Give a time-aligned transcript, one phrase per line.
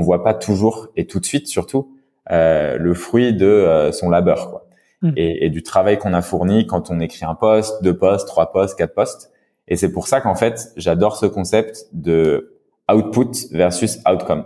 [0.00, 1.96] on voit pas toujours et tout de suite surtout
[2.28, 4.66] le fruit de son labeur quoi.
[5.02, 5.12] Hmm.
[5.16, 8.52] Et, et, du travail qu'on a fourni quand on écrit un post, deux posts, trois
[8.52, 9.32] posts, quatre posts.
[9.66, 12.58] Et c'est pour ça qu'en fait, j'adore ce concept de
[12.92, 14.44] output versus outcome.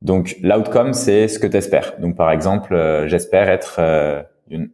[0.00, 1.94] Donc l'outcome, c'est ce que tu espères.
[1.98, 4.22] Donc par exemple, euh, j'espère être euh,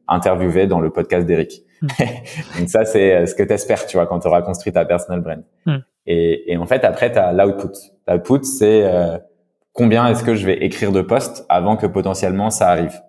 [0.07, 1.63] interviewé dans le podcast d'Eric.
[1.83, 1.87] Hmm.
[2.59, 4.85] Donc ça, c'est euh, ce que tu espères, tu vois, quand tu auras construit ta
[4.85, 5.43] personal brand.
[5.67, 5.79] Hmm.
[6.07, 7.77] Et, et, en fait, après, tu as l'output.
[8.07, 9.19] L'output, c'est euh,
[9.79, 13.01] combien est-ce que je vais écrire de posts avant que potentiellement ça arrive.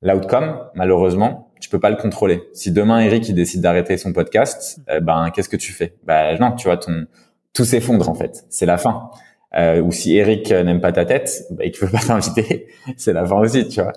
[0.00, 2.44] L'outcome, malheureusement, tu peux pas le contrôler.
[2.52, 5.96] Si demain Eric il décide d'arrêter son podcast, eh ben qu'est-ce que tu fais?
[6.04, 7.06] Ben non, tu vois ton
[7.52, 8.44] tout s'effondre en fait.
[8.48, 9.10] C'est la fin.
[9.56, 13.12] Euh, ou si Eric n'aime pas ta tête bah, et qu'il veut pas t'inviter, c'est
[13.12, 13.92] la fin aussi, tu vois.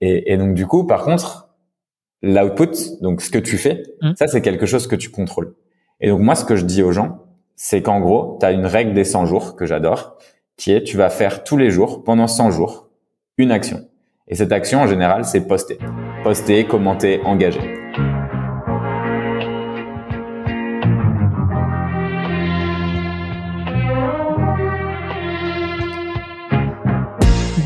[0.00, 1.50] Et, et, donc du coup, par contre,
[2.22, 4.12] l'output, donc ce que tu fais, mmh.
[4.16, 5.54] ça c'est quelque chose que tu contrôles.
[6.00, 7.18] Et donc moi, ce que je dis aux gens,
[7.54, 10.16] c'est qu'en gros, tu as une règle des 100 jours que j'adore,
[10.56, 12.88] qui tu vas faire tous les jours, pendant 100 jours,
[13.38, 13.88] une action.
[14.28, 15.78] Et cette action, en général, c'est poster.
[16.22, 17.60] Poster, commenter, engager.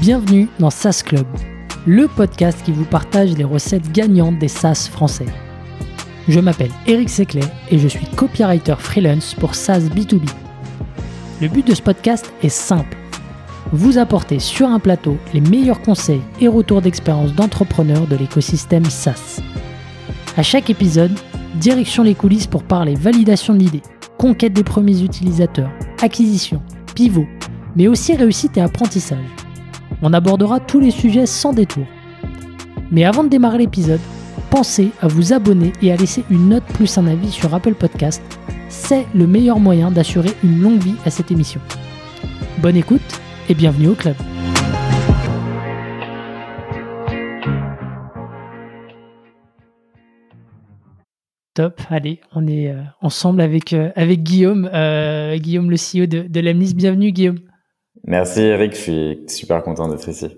[0.00, 1.27] Bienvenue dans SaaS Club,
[1.86, 5.27] le podcast qui vous partage les recettes gagnantes des SaaS français.
[6.28, 10.48] Je m'appelle Eric Seclet et je suis copywriter freelance pour SaaS B2B.
[11.41, 12.97] Le but de ce podcast est simple
[13.72, 19.41] vous apporter sur un plateau les meilleurs conseils et retours d'expérience d'entrepreneurs de l'écosystème SaaS.
[20.36, 21.12] À chaque épisode,
[21.56, 23.83] direction les coulisses pour parler validation de l'idée,
[24.17, 25.70] conquête des premiers utilisateurs,
[26.03, 26.62] acquisition,
[26.95, 27.27] pivot,
[27.77, 29.19] mais aussi réussite et apprentissage.
[30.02, 31.84] On abordera tous les sujets sans détour.
[32.91, 34.00] Mais avant de démarrer l'épisode,
[34.50, 38.23] pensez à vous abonner et à laisser une note plus un avis sur Apple Podcast.
[38.69, 41.61] C'est le meilleur moyen d'assurer une longue vie à cette émission.
[42.58, 43.00] Bonne écoute
[43.48, 44.14] et bienvenue au club.
[51.55, 56.28] Top, allez, on est euh, ensemble avec, euh, avec Guillaume, euh, Guillaume le CEO de,
[56.28, 56.74] de l'Amnis.
[56.74, 57.39] Bienvenue Guillaume.
[58.05, 60.28] Merci Eric, je suis super content d'être ici.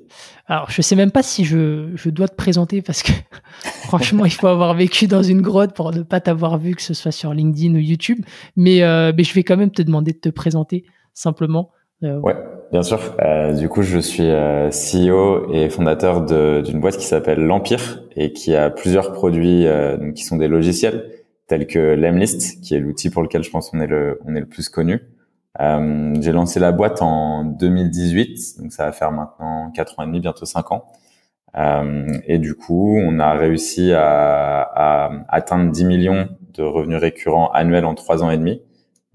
[0.50, 3.12] Alors, je sais même pas si je, je dois te présenter parce que
[3.86, 6.92] franchement, il faut avoir vécu dans une grotte pour ne pas t'avoir vu, que ce
[6.92, 8.18] soit sur LinkedIn ou YouTube.
[8.56, 8.80] Mais,
[9.16, 10.84] mais je vais quand même te demander de te présenter
[11.14, 11.70] simplement.
[12.02, 12.34] ouais.
[12.70, 13.16] Bien sûr.
[13.20, 16.24] Euh, du coup, je suis euh, CEO et fondateur
[16.62, 21.10] d'une boîte qui s'appelle l'Empire et qui a plusieurs produits euh, qui sont des logiciels
[21.48, 24.40] tels que Lemlist, qui est l'outil pour lequel je pense qu'on est le on est
[24.40, 25.00] le plus connu.
[25.58, 30.06] Euh, j'ai lancé la boîte en 2018, donc ça va faire maintenant quatre ans et
[30.06, 30.86] demi, bientôt cinq ans.
[31.56, 37.84] Euh, et du coup, on a réussi à, atteindre 10 millions de revenus récurrents annuels
[37.84, 38.62] en trois ans et demi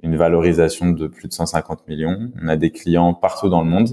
[0.03, 2.31] une valorisation de plus de 150 millions.
[2.41, 3.89] On a des clients partout dans le monde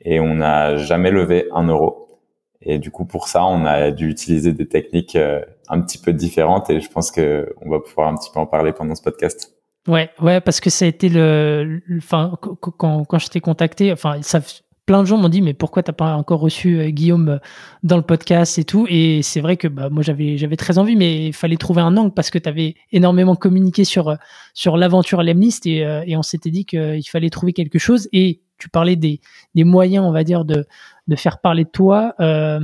[0.00, 2.20] et on n'a jamais levé un euro.
[2.62, 6.12] Et du coup, pour ça, on a dû utiliser des techniques euh, un petit peu
[6.12, 9.02] différentes et je pense que on va pouvoir un petit peu en parler pendant ce
[9.02, 9.59] podcast.
[9.88, 14.20] Ouais, ouais, parce que ça a été le, enfin, quand, quand je t'ai contacté, enfin,
[14.20, 14.40] ça,
[14.84, 17.38] plein de gens m'ont dit mais pourquoi t'as pas encore reçu euh, Guillaume euh,
[17.82, 18.86] dans le podcast et tout?
[18.90, 21.96] Et c'est vrai que bah, moi j'avais j'avais très envie mais il fallait trouver un
[21.96, 24.16] angle parce que tu avais énormément communiqué sur euh,
[24.52, 28.08] sur l'aventure Lemlist et, et on s'était dit qu'il fallait trouver quelque chose.
[28.12, 29.20] Et tu parlais des,
[29.54, 30.66] des moyens on va dire de
[31.06, 32.58] de faire parler de toi euh,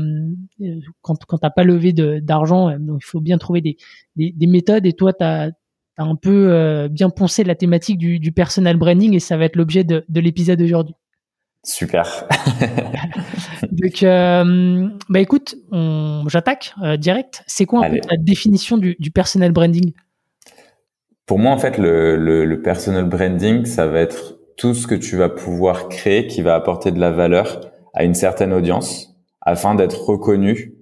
[1.02, 3.76] quand quand t'as pas levé d'argent donc il faut bien trouver des,
[4.16, 4.84] des, des méthodes.
[4.84, 5.24] Et toi tu
[5.96, 9.56] as un peu bien poncé la thématique du, du personal branding et ça va être
[9.56, 10.94] l'objet de, de l'épisode d'aujourd'hui.
[11.66, 12.28] Super.
[13.72, 15.56] Donc, euh, bah écoute,
[16.28, 17.42] j'attaque euh, direct.
[17.48, 19.92] C'est quoi un peu la définition du, du, personal branding?
[21.26, 24.94] Pour moi, en fait, le, le, le, personal branding, ça va être tout ce que
[24.94, 27.60] tu vas pouvoir créer qui va apporter de la valeur
[27.94, 30.74] à une certaine audience afin d'être reconnu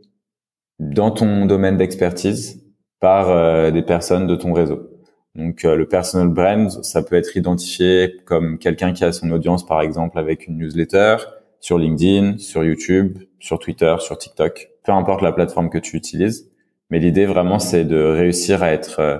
[0.80, 2.62] dans ton domaine d'expertise
[3.00, 4.90] par euh, des personnes de ton réseau.
[5.34, 9.66] Donc euh, le personal brand, ça peut être identifié comme quelqu'un qui a son audience
[9.66, 11.16] par exemple avec une newsletter
[11.60, 16.50] sur LinkedIn, sur YouTube, sur Twitter, sur TikTok, peu importe la plateforme que tu utilises.
[16.90, 19.18] Mais l'idée vraiment c'est de réussir à être euh,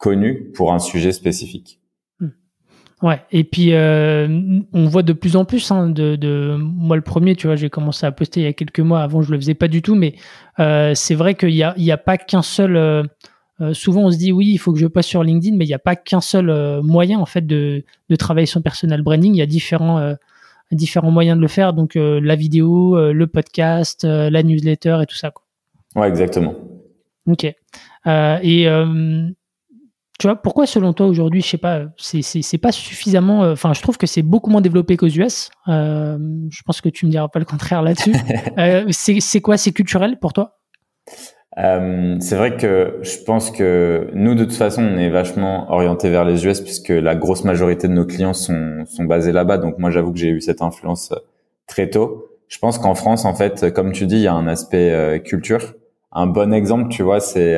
[0.00, 1.80] connu pour un sujet spécifique.
[2.18, 2.30] Hmm.
[3.02, 7.36] Ouais, et puis euh, on voit de plus en plus hein, de, moi le premier,
[7.36, 9.02] tu vois, j'ai commencé à poster il y a quelques mois.
[9.02, 10.16] Avant, je le faisais pas du tout, mais
[10.58, 13.04] euh, c'est vrai qu'il y a, y a pas qu'un seul euh,
[13.60, 15.68] euh, souvent on se dit oui, il faut que je passe sur LinkedIn, mais il
[15.68, 19.34] n'y a pas qu'un seul euh, moyen en fait de, de, travailler son personal branding.
[19.34, 20.14] Il y a différents euh,
[20.72, 25.32] différents moyens de le faire, donc la vidéo, le podcast, la newsletter et tout ça.
[25.32, 25.42] Quoi.
[25.96, 26.54] Ouais, exactement.
[27.26, 27.44] Ok.
[28.06, 28.68] et
[30.20, 33.42] tu vois, pourquoi selon toi aujourd'hui, je sais pas, c'est pas suffisamment.
[33.42, 35.50] Euh, enfin, je trouve que c'est beaucoup moins développé qu'aux US.
[35.66, 36.18] Euh,
[36.50, 38.14] je pense que tu me diras pas le contraire là-dessus.
[38.58, 39.56] euh, c'est quoi?
[39.56, 40.58] C'est culturel pour toi?
[41.58, 46.10] Euh, C'est vrai que je pense que nous, de toute façon, on est vachement orienté
[46.10, 49.58] vers les US puisque la grosse majorité de nos clients sont, sont basés là-bas.
[49.58, 51.12] Donc moi, j'avoue que j'ai eu cette influence
[51.66, 52.26] très tôt.
[52.48, 55.74] Je pense qu'en France, en fait, comme tu dis, il y a un aspect culture.
[56.12, 57.56] Un bon exemple, tu vois, c'est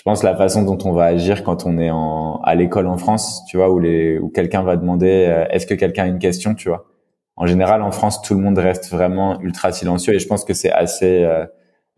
[0.00, 2.96] je pense la façon dont on va agir quand on est en, à l'école en
[2.96, 6.18] France, tu vois, où les, où quelqu'un va demander, euh, est-ce que quelqu'un a une
[6.18, 6.86] question, tu vois.
[7.36, 10.54] En général, en France, tout le monde reste vraiment ultra silencieux et je pense que
[10.54, 11.44] c'est assez, euh,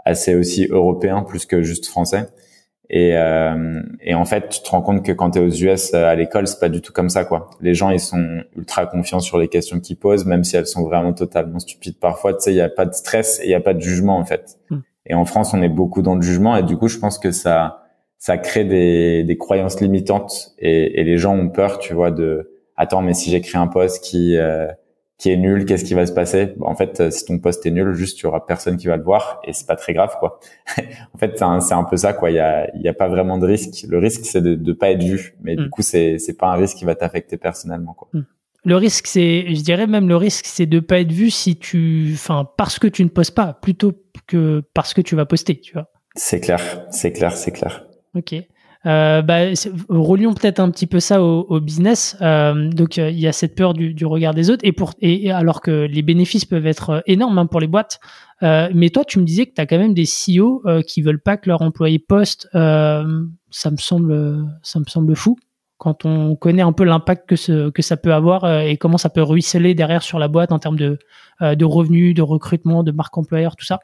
[0.05, 2.29] assez aussi européen plus que juste français.
[2.91, 5.95] Et, euh, et en fait, tu te rends compte que quand tu es aux US
[5.95, 7.49] à l'école, c'est pas du tout comme ça, quoi.
[7.63, 10.83] Les gens, ils sont ultra confiants sur les questions qu'ils posent, même si elles sont
[10.83, 12.35] vraiment totalement stupides parfois.
[12.35, 14.19] Tu sais, il y a pas de stress et il y a pas de jugement,
[14.19, 14.59] en fait.
[14.69, 14.81] Hmm.
[15.07, 17.31] Et en France, on est beaucoup dans le jugement et du coup, je pense que
[17.31, 17.83] ça,
[18.19, 22.53] ça crée des, des croyances limitantes et, et, les gens ont peur, tu vois, de
[22.77, 24.69] attends, mais si j'écris un post qui euh,
[25.23, 26.53] qui est nul, qu'est-ce qui va se passer?
[26.63, 29.05] En fait, euh, si ton post est nul, juste tu auras personne qui va le
[29.05, 30.41] voir et c'est pas très grave, quoi.
[31.15, 32.33] en fait, c'est un, un, peu ça, quoi.
[32.33, 33.87] Il y a il y a pas vraiment de risque.
[33.89, 35.71] Le risque, c'est de de pas être vu, mais du mm.
[35.71, 38.09] coup, c'est c'est pas un risque qui va t'affecter personnellement, quoi.
[38.13, 38.23] Mm.
[38.65, 42.11] Le risque, c'est, je dirais même le risque, c'est de pas être vu si tu,
[42.15, 43.93] enfin, parce que tu ne postes pas, plutôt
[44.27, 45.89] que parce que tu vas poster, tu vois.
[46.17, 47.87] C'est clair, c'est clair, c'est clair.
[48.17, 48.35] Ok.
[48.85, 49.45] Euh, bah,
[49.89, 52.17] relions peut-être un petit peu ça au, business.
[52.21, 55.61] Euh, donc il y a cette peur du, regard des autres et pour et, alors
[55.61, 58.01] que les bénéfices peuvent être énormes hein, pour les boîtes.
[58.43, 61.23] Euh, mais toi, tu me disais que tu as quand même des CEO qui veulent
[61.23, 62.49] pas que leurs employés postent.
[62.53, 63.05] ça
[63.71, 65.37] me semble ça me semble fou
[65.79, 69.11] quand on connaît un peu l'impact que ce, que ça peut avoir et comment ça
[69.11, 70.99] peut ruisseler derrière sur la boîte en termes de
[71.41, 73.81] de revenus, de recrutement, de marque employeur, tout ça.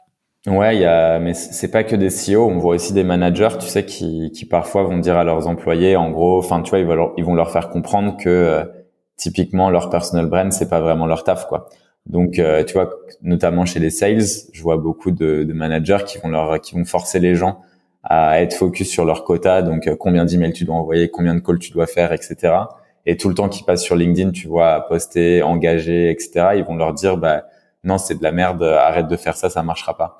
[0.48, 2.46] Ouais, il y a, mais c'est pas que des CEO.
[2.46, 5.96] On voit aussi des managers, tu sais, qui, qui parfois vont dire à leurs employés,
[5.96, 8.64] en gros, enfin, tu vois, ils vont leur, ils vont leur faire comprendre que euh,
[9.16, 11.66] typiquement leur personal brand, c'est pas vraiment leur taf, quoi.
[12.06, 12.90] Donc, euh, tu vois,
[13.22, 14.22] notamment chez les sales,
[14.52, 17.60] je vois beaucoup de, de, managers qui vont leur, qui vont forcer les gens
[18.02, 21.40] à être focus sur leur quota, donc euh, combien d'emails tu dois envoyer, combien de
[21.40, 22.54] calls tu dois faire, etc.
[23.06, 26.50] Et tout le temps qu'ils passent sur LinkedIn, tu vois, à poster, engager, etc.
[26.56, 27.44] Ils vont leur dire, bah
[27.84, 30.18] non, c'est de la merde, arrête de faire ça, ça marchera pas.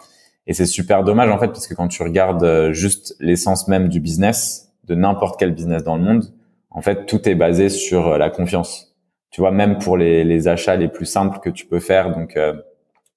[0.48, 3.88] Et c'est super dommage en fait parce que quand tu regardes euh, juste l'essence même
[3.88, 6.24] du business, de n'importe quel business dans le monde,
[6.70, 8.96] en fait tout est basé sur euh, la confiance.
[9.30, 12.54] Tu vois, même pour les, achats les plus simples que tu peux faire, donc euh,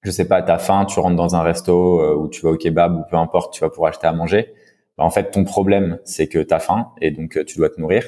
[0.02, 2.56] je sais pas, t'as faim, tu rentres dans un resto euh, ou tu vas au
[2.56, 4.52] kebab ou peu importe, tu vas pour acheter à manger.
[4.98, 8.04] Bah, en fait, ton problème c'est que t'as faim et donc tu dois te nourrir.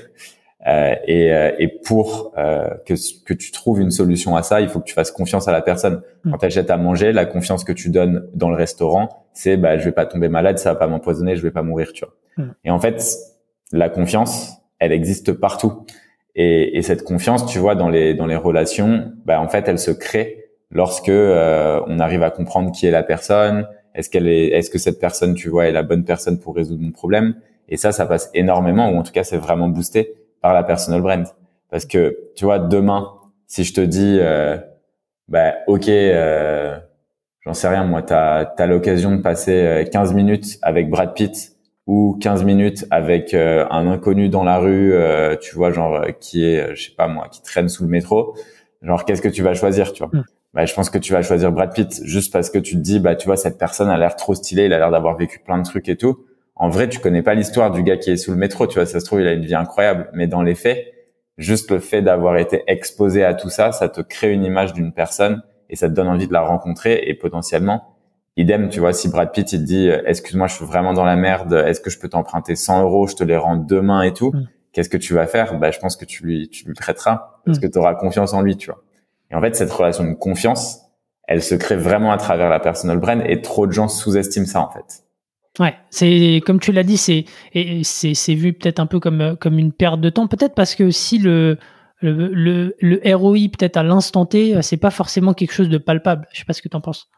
[0.66, 2.94] Euh, et, euh, et, pour euh, que,
[3.24, 5.60] que tu trouves une solution à ça, il faut que tu fasses confiance à la
[5.60, 6.00] personne.
[6.24, 6.30] Mm.
[6.30, 9.76] Quand tu achètes à manger, la confiance que tu donnes dans le restaurant, c'est bah
[9.76, 12.14] je vais pas tomber malade, ça va pas m'empoisonner, je vais pas mourir, tu vois.
[12.44, 12.50] Mm.
[12.64, 13.04] Et en fait,
[13.72, 15.84] la confiance, elle existe partout.
[16.34, 19.78] Et, et, cette confiance, tu vois, dans les dans les relations, bah en fait, elle
[19.78, 23.68] se crée lorsque on arrive à comprendre qui est la personne.
[23.94, 26.82] Est-ce qu'elle est, est-ce que cette personne, tu vois, est la bonne personne pour résoudre
[26.82, 27.36] mon problème
[27.68, 30.14] Et ça, ça passe énormément, ou en tout cas, c'est vraiment boosté
[30.44, 31.24] par la personal brand.
[31.70, 33.14] Parce que, tu vois, demain,
[33.46, 34.58] si je te dis, euh,
[35.26, 36.78] bah, ok, euh,
[37.40, 41.56] j'en sais rien, moi, tu as, l'occasion de passer 15 euh, minutes avec Brad Pitt
[41.86, 44.92] ou 15 minutes avec euh, un inconnu dans la rue,
[45.40, 48.36] tu vois, genre, qui est, je sais pas moi, qui traîne sous le métro,
[48.82, 50.12] genre, qu'est-ce que tu vas choisir, tu vois?
[50.12, 50.24] Mm.
[50.52, 53.00] bah, je pense que tu vas choisir Brad Pitt juste parce que tu te dis,
[53.00, 55.56] bah, tu vois, cette personne a l'air trop stylée, il a l'air d'avoir vécu plein
[55.56, 56.18] de trucs et tout
[56.56, 58.86] en vrai, tu connais pas l'histoire du gars qui est sous le métro, tu vois,
[58.86, 60.08] ça se trouve, il a une vie incroyable.
[60.12, 60.86] Mais dans les faits,
[61.36, 64.92] juste le fait d'avoir été exposé à tout ça, ça te crée une image d'une
[64.92, 67.96] personne et ça te donne envie de la rencontrer et potentiellement,
[68.36, 71.04] idem, tu vois, si Brad Pitt, il te dit, euh, excuse-moi, je suis vraiment dans
[71.04, 74.12] la merde, est-ce que je peux t'emprunter 100 euros, je te les rends demain et
[74.12, 74.48] tout, mm.
[74.72, 75.58] qu'est-ce que tu vas faire?
[75.58, 77.62] Bah, je pense que tu lui, tu lui prêteras parce mm.
[77.62, 78.82] que tu auras confiance en lui, tu vois.
[79.30, 80.82] Et en fait, cette relation de confiance,
[81.26, 84.60] elle se crée vraiment à travers la personal brand et trop de gens sous-estiment ça,
[84.60, 85.04] en fait.
[85.60, 87.24] Ouais, c'est comme tu l'as dit, c'est
[87.84, 91.18] c'est vu peut-être un peu comme comme une perte de temps, peut-être parce que si
[91.18, 91.58] le
[92.00, 96.26] le, le, le ROI peut-être à l'instant T, c'est pas forcément quelque chose de palpable.
[96.32, 97.08] Je sais pas ce que tu en penses.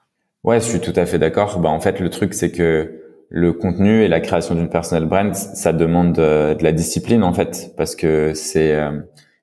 [0.45, 1.59] Ouais, je suis tout à fait d'accord.
[1.59, 5.35] Bah en fait, le truc c'est que le contenu et la création d'une personal brand,
[5.35, 9.01] ça demande de, la discipline en fait, parce que c'est euh,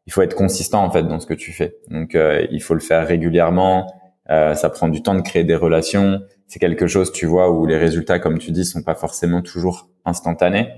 [0.08, 1.76] il faut être consistant en fait dans ce que tu fais.
[1.90, 3.92] Donc euh, il faut le faire régulièrement.
[4.30, 6.22] Euh, ça prend du temps de créer des relations
[6.54, 9.90] c'est quelque chose, tu vois, où les résultats, comme tu dis, sont pas forcément toujours
[10.06, 10.70] instantanés.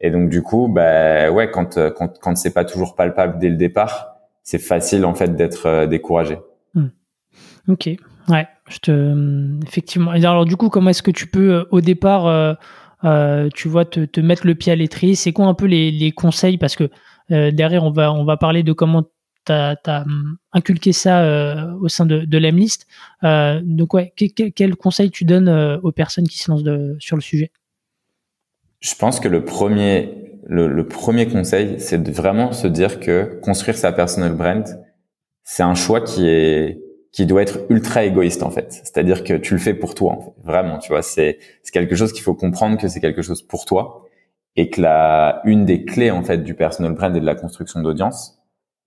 [0.00, 3.56] Et donc du coup, bah ouais, quand quand quand c'est pas toujours palpable dès le
[3.56, 6.38] départ, c'est facile en fait d'être euh, découragé.
[6.74, 6.90] Hmm.
[7.66, 7.90] Ok,
[8.28, 10.14] ouais, je te effectivement.
[10.14, 12.28] Et alors du coup, comment est-ce que tu peux euh, au départ
[13.04, 15.16] euh, tu vois, te, mettre le pied à l'étrier?
[15.16, 16.56] C'est quoi un peu les, conseils?
[16.56, 16.88] Parce que
[17.28, 19.02] derrière, on va, on va parler de comment
[19.46, 22.86] tu as, hum, inculqué ça au sein de, de l'Emlist.
[23.22, 25.48] donc, ouais, quel, conseil tu donnes
[25.82, 26.64] aux personnes qui se lancent
[26.98, 27.50] sur le sujet?
[28.80, 33.76] Je pense que le premier, le, premier conseil, c'est de vraiment se dire que construire
[33.76, 34.64] sa personal brand,
[35.44, 38.70] c'est un choix qui est qui doit être ultra égoïste en fait.
[38.70, 40.78] C'est-à-dire que tu le fais pour toi, vraiment.
[40.78, 44.06] Tu vois, c'est c'est quelque chose qu'il faut comprendre que c'est quelque chose pour toi
[44.54, 47.80] et que la une des clés en fait du personal brand et de la construction
[47.80, 48.35] d'audience,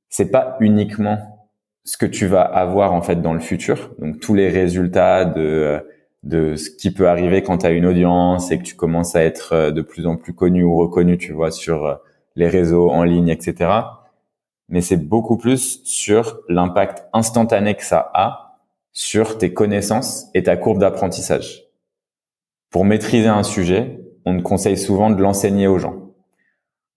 [0.10, 1.48] c'est pas uniquement
[1.86, 3.92] ce que tu vas avoir en fait dans le futur.
[4.00, 5.84] Donc tous les résultats de
[6.24, 9.24] de ce qui peut arriver quand tu as une audience et que tu commences à
[9.24, 11.96] être euh, de plus en plus connu ou reconnu, tu vois, sur euh,
[12.36, 13.72] les réseaux en ligne, etc.
[14.68, 18.60] Mais c'est beaucoup plus sur l'impact instantané que ça a
[18.92, 21.64] sur tes connaissances et ta courbe d'apprentissage.
[22.70, 26.09] Pour maîtriser un sujet, on te conseille souvent de l'enseigner aux gens.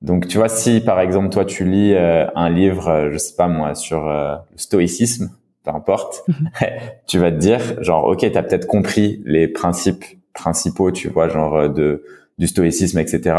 [0.02, 3.49] Donc, tu vois, si par exemple toi tu lis euh, un livre, je sais pas
[3.49, 5.30] moi, sur le stoïcisme,
[5.64, 6.50] peu importe, mhm.
[7.06, 11.56] tu vas te dire genre ok t'as peut-être compris les principes principaux tu vois genre
[11.56, 12.04] euh, de
[12.38, 13.37] du stoïcisme etc.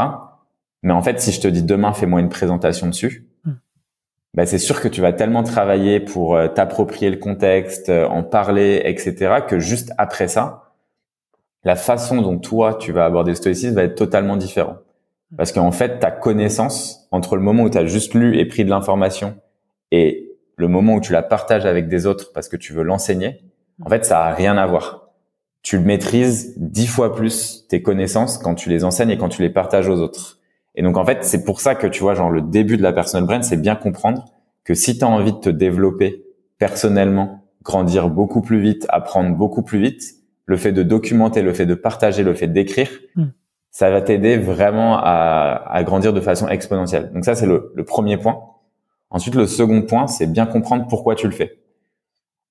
[0.84, 3.58] Mais en fait si je te dis demain fais-moi une présentation dessus, mhm.
[4.36, 8.24] bah, c'est sûr que tu vas tellement travailler pour euh, t'approprier le contexte, euh, en
[8.24, 9.41] parler etc.
[9.48, 10.72] que juste après ça,
[11.63, 14.77] la façon dont toi tu vas aborder le stoïcisme va être totalement différent.
[15.38, 18.66] Parce qu'en fait ta connaissance entre le moment où tu as juste lu et pris
[18.66, 19.36] de l'information
[19.92, 23.42] et le moment où tu la partages avec des autres parce que tu veux l'enseigner,
[23.84, 25.10] en fait, ça a rien à voir.
[25.62, 29.50] Tu maîtrises dix fois plus tes connaissances quand tu les enseignes et quand tu les
[29.50, 30.40] partages aux autres.
[30.75, 32.94] Et donc, en fait, c'est pour ça que tu vois, genre, le début de la
[32.94, 34.25] personal brand, c'est bien comprendre
[34.63, 36.24] que si tu as envie de te développer
[36.58, 41.66] personnellement, grandir beaucoup plus vite, apprendre beaucoup plus vite, le fait de documenter, le fait
[41.66, 43.25] de partager, le fait d'écrire, hmm.
[43.74, 47.12] Ça va t'aider vraiment à, à, grandir de façon exponentielle.
[47.12, 48.39] Donc ça, c'est le, le premier point.
[49.10, 51.58] Ensuite, le second point, c'est bien comprendre pourquoi tu le fais.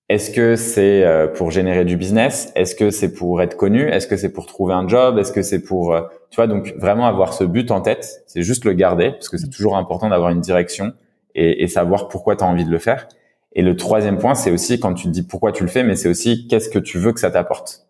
[0.09, 2.53] Est-ce que c'est euh, pour générer du business?
[2.57, 3.83] Est-ce que c'est pour être connu?
[3.89, 5.17] Est-ce que c'est pour trouver un job?
[5.17, 8.43] Est-ce que c'est pour, euh, tu vois, donc vraiment avoir ce but en tête, c'est
[8.43, 10.93] juste le garder parce que c'est toujours important d'avoir une direction
[11.37, 13.07] et, et savoir pourquoi tu as envie de le faire.
[13.53, 15.95] Et le troisième point, c'est aussi quand tu te dis pourquoi tu le fais, mais
[15.95, 17.87] c'est aussi qu'est-ce que tu veux que ça t'apporte.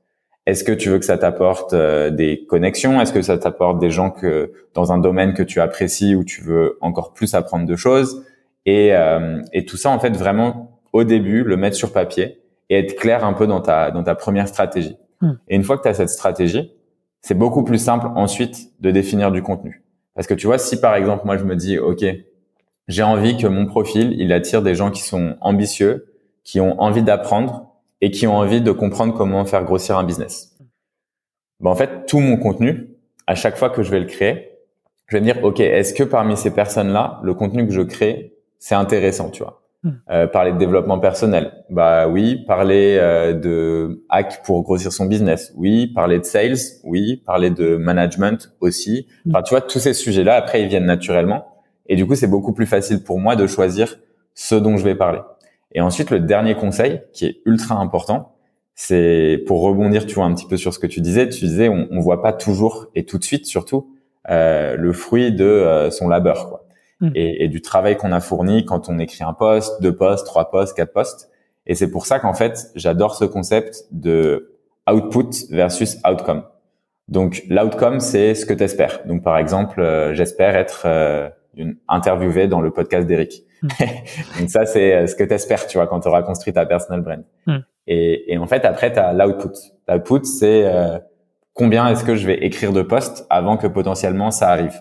[0.46, 3.00] Est-ce que tu veux que ça t'apporte euh, des connexions?
[3.00, 6.42] Est-ce que ça t'apporte des gens que dans un domaine que tu apprécies ou tu
[6.42, 8.24] veux encore plus apprendre de choses?
[8.66, 12.78] Et, euh, et tout ça, en fait, vraiment au début, le mettre sur papier et
[12.78, 14.96] être clair un peu dans ta, dans ta première stratégie.
[15.20, 15.32] Hmm.
[15.48, 16.72] Et une fois que tu as cette stratégie,
[17.20, 19.84] c'est beaucoup plus simple ensuite de définir du contenu.
[20.14, 22.04] Parce que tu vois, si par exemple, moi, je me dis, OK,
[22.88, 26.06] j'ai envie que mon profil, il attire des gens qui sont ambitieux,
[26.44, 27.71] qui ont envie d'apprendre
[28.02, 30.54] et qui ont envie de comprendre comment faire grossir un business.
[31.60, 32.90] Ben, en fait, tout mon contenu,
[33.26, 34.50] à chaque fois que je vais le créer,
[35.06, 38.34] je vais me dire, OK, est-ce que parmi ces personnes-là, le contenu que je crée,
[38.58, 39.60] c'est intéressant, tu vois?
[39.84, 39.90] Hmm.
[40.10, 42.44] Euh, parler de développement personnel, bah oui.
[42.46, 45.88] Parler euh, de hack pour grossir son business, oui.
[45.88, 47.22] Parler de sales, oui.
[47.24, 49.06] Parler de management aussi.
[49.24, 49.30] Hmm.
[49.30, 51.46] Enfin, tu vois, tous ces sujets-là, après, ils viennent naturellement.
[51.86, 53.96] Et du coup, c'est beaucoup plus facile pour moi de choisir
[54.34, 55.20] ce dont je vais parler.
[55.74, 58.36] Et ensuite, le dernier conseil, qui est ultra important,
[58.74, 61.28] c'est pour rebondir, tu vois, un petit peu sur ce que tu disais.
[61.28, 63.94] Tu disais, on, on voit pas toujours et tout de suite, surtout,
[64.30, 66.66] euh, le fruit de euh, son labeur, quoi.
[67.00, 67.10] Mm.
[67.14, 70.50] et, et, du travail qu'on a fourni quand on écrit un poste, deux postes, trois
[70.50, 71.30] postes, quatre postes.
[71.66, 74.56] Et c'est pour ça qu'en fait, j'adore ce concept de
[74.90, 76.44] output versus outcome.
[77.08, 79.00] Donc l'outcome, c'est ce que tu espères.
[79.06, 81.28] Donc par exemple, euh, j'espère être euh,
[81.88, 83.44] interviewé dans le podcast d'Eric.
[84.38, 86.66] Donc ça, c'est euh, ce que tu espères, tu vois, quand tu auras construit ta
[86.66, 87.24] personal brand.
[87.46, 87.58] Mm.
[87.86, 89.58] Et, et, en fait, après, tu as l'output.
[89.88, 90.98] L'output, c'est euh,
[91.54, 94.80] combien est-ce que je vais écrire de postes avant que potentiellement ça arrive.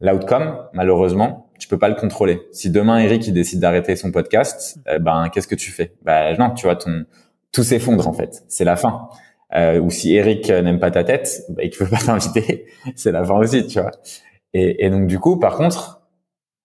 [0.00, 2.40] L'outcome, malheureusement, tu peux pas le contrôler.
[2.52, 5.92] Si demain Eric il décide d'arrêter son podcast, euh, ben qu'est-ce que tu fais?
[6.02, 7.04] Ben non, tu vois ton
[7.52, 8.44] tout s'effondre en fait.
[8.48, 9.08] C'est la fin.
[9.54, 13.24] Euh, ou si Eric n'aime pas ta tête, ben, il veut pas t'inviter, c'est la
[13.24, 13.90] fin aussi, tu vois.
[14.54, 15.99] Et, et, donc du coup, par contre,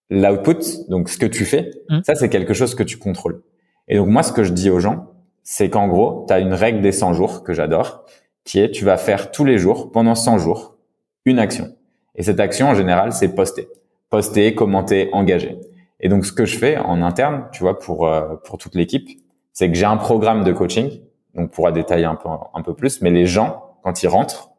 [0.09, 1.99] l'output, donc ce que tu fais, mmh.
[2.03, 3.41] ça c'est quelque chose que tu contrôles.
[3.87, 5.11] Et donc moi, ce que je dis aux gens,
[5.43, 8.05] c'est qu'en gros, tu as une règle des 100 jours que j'adore,
[8.43, 10.77] qui est tu vas faire tous les jours, pendant 100 jours,
[11.25, 11.75] une action.
[12.15, 13.67] Et cette action, en général, c'est poster.
[14.09, 15.59] Poster, commenter, engager.
[15.99, 19.09] Et donc, ce que je fais en interne, tu vois, pour, euh, pour toute l'équipe,
[19.53, 20.89] c'est que j'ai un programme de coaching.
[21.33, 23.01] Donc, on pourra détailler un peu, un peu plus.
[23.01, 24.51] Mais les gens, quand ils rentrent,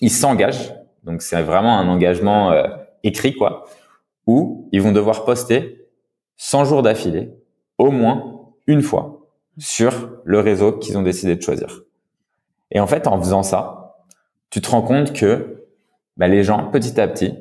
[0.00, 0.74] ils s'engagent.
[1.02, 2.66] Donc, c'est vraiment un engagement euh,
[3.02, 3.64] écrit, quoi.
[4.26, 5.88] Où ils vont devoir poster
[6.36, 7.30] 100 jours d'affilée,
[7.78, 9.28] au moins une fois,
[9.58, 11.82] sur le réseau qu'ils ont décidé de choisir.
[12.70, 13.96] Et en fait, en faisant ça,
[14.50, 15.64] tu te rends compte que
[16.16, 17.34] bah, les gens, petit à petit,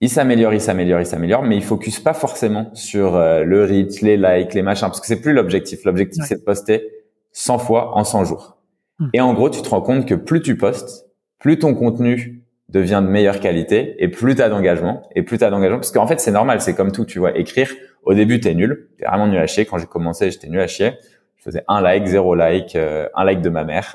[0.00, 4.02] ils s'améliorent, ils s'améliorent, ils s'améliorent, mais ils focusent pas forcément sur euh, le reach,
[4.02, 5.84] les likes, les machins, parce que c'est plus l'objectif.
[5.84, 6.90] L'objectif, c'est de poster
[7.32, 8.58] 100 fois en 100 jours.
[8.98, 9.08] Hmm.
[9.12, 11.06] Et en gros, tu te rends compte que plus tu postes,
[11.38, 15.78] plus ton contenu devient de meilleure qualité et plus t'as d'engagement et plus t'as d'engagement
[15.78, 17.36] parce qu'en fait c'est normal c'est comme tout tu vois.
[17.36, 17.70] Écrire
[18.02, 19.64] au début t'es nul t'es vraiment nul à chier.
[19.64, 20.92] Quand j'ai commencé j'étais nul à chier.
[21.36, 23.94] Je faisais un like zéro like euh, un like de ma mère.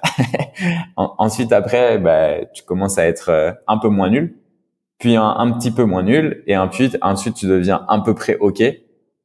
[0.95, 4.35] Ensuite après bah, tu commences à être euh, un peu moins nul
[4.99, 8.61] puis un, petit peu moins nul et ensuite ensuite tu deviens un peu près ok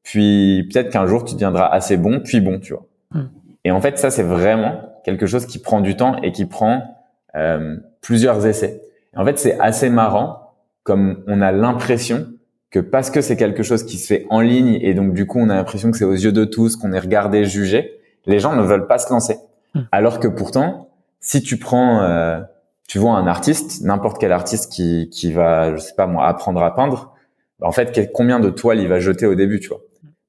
[0.04, 2.86] puis peut-être qu'un jour tu deviendras assez bon puis bon tu vois.
[3.10, 3.28] Hmm.
[3.64, 7.04] et en fait ça c'est vraiment quelque chose qui prend du temps et qui prend
[7.34, 8.82] euh, plusieurs essais
[9.16, 12.26] en fait, c'est assez marrant, comme on a l'impression
[12.70, 15.38] que parce que c'est quelque chose qui se fait en ligne et donc du coup
[15.38, 18.56] on a l'impression que c'est aux yeux de tous, qu'on est regardé, jugé, les gens
[18.56, 19.36] ne veulent pas se lancer.
[19.74, 19.82] Hmm.
[19.92, 20.90] Alors que pourtant,
[21.20, 22.40] si tu prends, euh,
[22.88, 26.62] tu vois un artiste, n'importe quel artiste qui, qui va, je sais pas moi, apprendre
[26.62, 27.14] à peindre,
[27.60, 29.80] bah, en fait, combien de toiles il va jeter au début, tu vois?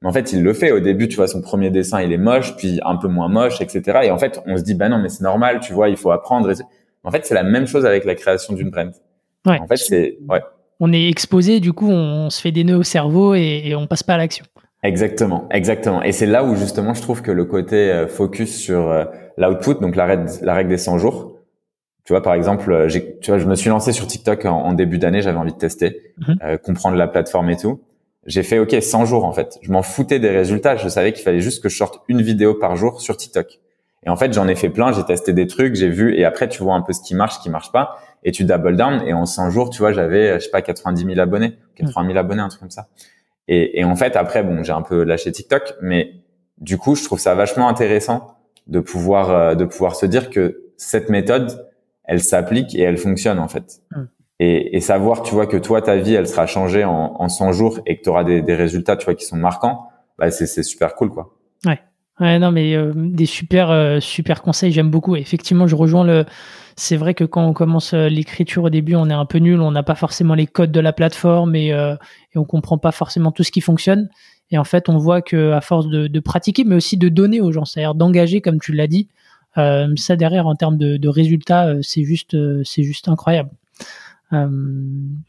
[0.02, 2.18] Mais en fait, il le fait au début, tu vois, son premier dessin, il est
[2.18, 4.02] moche, puis un peu moins moche, etc.
[4.04, 6.12] Et en fait, on se dit, bah non, mais c'est normal, tu vois, il faut
[6.12, 6.52] apprendre.
[7.06, 8.92] En fait, c'est la même chose avec la création d'une brand.
[9.46, 9.60] Ouais.
[9.60, 10.42] En fait, c'est ouais.
[10.80, 13.88] On est exposé, du coup, on, se fait des nœuds au cerveau et, et on
[13.88, 14.46] passe pas à l'action.
[14.86, 16.04] Exactement, exactement.
[16.04, 19.06] Et c'est là où justement, je trouve que le côté euh, focus sur euh,
[19.38, 21.40] l'output, donc la règle, la règle des 100 jours.
[22.04, 24.74] Tu vois, par exemple, euh, j'ai, tu vois, je me suis lancé sur TikTok en,
[24.74, 26.60] début d'année, j'avais envie de tester, mhm.
[26.60, 27.82] comprendre la plateforme et tout.
[28.28, 29.58] J'ai fait OK 100 jours en fait.
[29.62, 30.76] Je m'en foutais des résultats.
[30.76, 33.60] Je savais qu'il fallait juste que je sorte une vidéo par jour sur TikTok.
[34.06, 36.48] Et en fait, j'en ai fait plein, j'ai testé des trucs, j'ai vu, et après,
[36.48, 39.02] tu vois un peu ce qui marche, ce qui marche pas, et tu double down.
[39.06, 42.18] Et en 100 jours, tu vois, j'avais, je sais pas, 90 000 abonnés, 80 000
[42.18, 42.88] abonnés, un truc comme ça.
[43.48, 46.14] Et, et en fait, après, bon, j'ai un peu lâché TikTok, mais
[46.60, 50.72] du coup, je trouve ça vachement intéressant de pouvoir, euh, de pouvoir se dire que
[50.78, 51.70] cette méthode,
[52.04, 53.82] elle s'applique et elle fonctionne en fait.
[53.92, 54.04] Mm.
[54.40, 57.54] Et, et, savoir, tu vois, que toi, ta vie, elle sera changée en, en 100
[57.54, 60.64] jours et que tu auras des, des résultats, tu vois, qui sont marquants, bah, c'est
[60.64, 61.38] super cool, quoi.
[61.66, 61.80] Ouais.
[62.22, 65.18] Ouais, non, mais euh, des super, euh, super conseils, j'aime beaucoup.
[65.18, 66.26] Effectivement, je rejoins le.
[66.78, 69.60] C'est vrai que quand on commence euh, l'écriture au début, on est un peu nul,
[69.60, 73.32] on n'a pas forcément les codes de la plateforme et, et on comprend pas forcément
[73.32, 74.10] tout ce qui fonctionne.
[74.52, 77.42] Et en fait, on voit que à force de, de pratiquer, mais aussi de donner
[77.42, 79.10] aux gens, c'est-à-dire d'engager, comme tu l'as dit,
[79.56, 83.50] ça derrière en termes de, de résultats, c'est juste, c'est juste incroyable.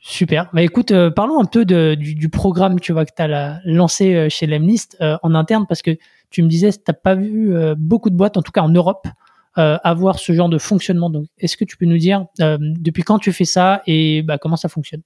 [0.00, 0.50] super.
[0.52, 4.28] Bah écoute, parlons un peu de, du, du, programme, tu vois, que tu as lancé
[4.30, 5.96] chez Lemlist en interne, parce que
[6.30, 8.68] tu me disais, tu n'as pas vu euh, beaucoup de boîtes, en tout cas en
[8.68, 9.06] Europe,
[9.58, 11.10] euh, avoir ce genre de fonctionnement.
[11.10, 14.38] Donc, est-ce que tu peux nous dire euh, depuis quand tu fais ça et bah,
[14.38, 15.02] comment ça fonctionne?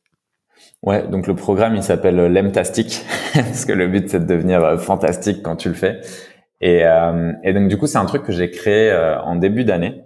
[0.83, 3.05] Ouais, donc le programme il s'appelle Lemtastic
[3.35, 6.01] parce que le but c'est de devenir fantastique quand tu le fais.
[6.61, 6.83] Et,
[7.45, 8.93] et donc du coup c'est un truc que j'ai créé
[9.25, 10.03] en début d'année.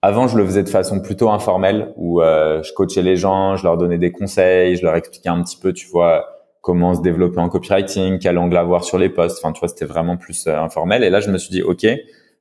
[0.00, 3.76] Avant je le faisais de façon plutôt informelle où je coachais les gens, je leur
[3.76, 6.37] donnais des conseils, je leur expliquais un petit peu, tu vois,
[6.68, 9.38] comment se développer en copywriting, quel angle avoir sur les posts.
[9.42, 11.02] Enfin, tu vois, c'était vraiment plus euh, informel.
[11.02, 11.86] Et là, je me suis dit, OK,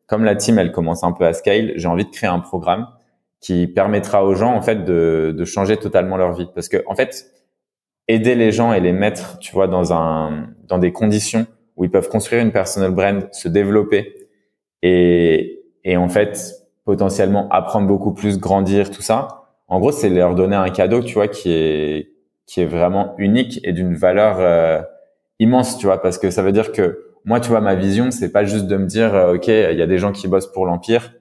[0.05, 2.89] comme la team, elle commence un peu à scale, j'ai envie de créer un programme
[3.39, 6.49] qui permettra aux gens, en fait, de, de changer totalement leur vie.
[6.53, 7.31] Parce que, en fait,
[8.09, 11.89] aider les gens et les mettre, tu vois, dans un, dans des conditions où ils
[11.89, 14.27] peuvent construire une personal brand, se développer
[14.81, 19.45] et, et en fait, potentiellement apprendre beaucoup plus, grandir, tout ça.
[19.69, 22.16] En gros, c'est leur donner un cadeau, tu vois, qui est,
[22.47, 24.81] qui est vraiment unique et d'une valeur euh,
[25.39, 28.31] immense, tu vois, parce que ça veut dire que moi, tu vois, ma vision, c'est
[28.31, 30.65] pas juste de me dire, euh, ok, il y a des gens qui bossent pour
[30.65, 31.13] l'empire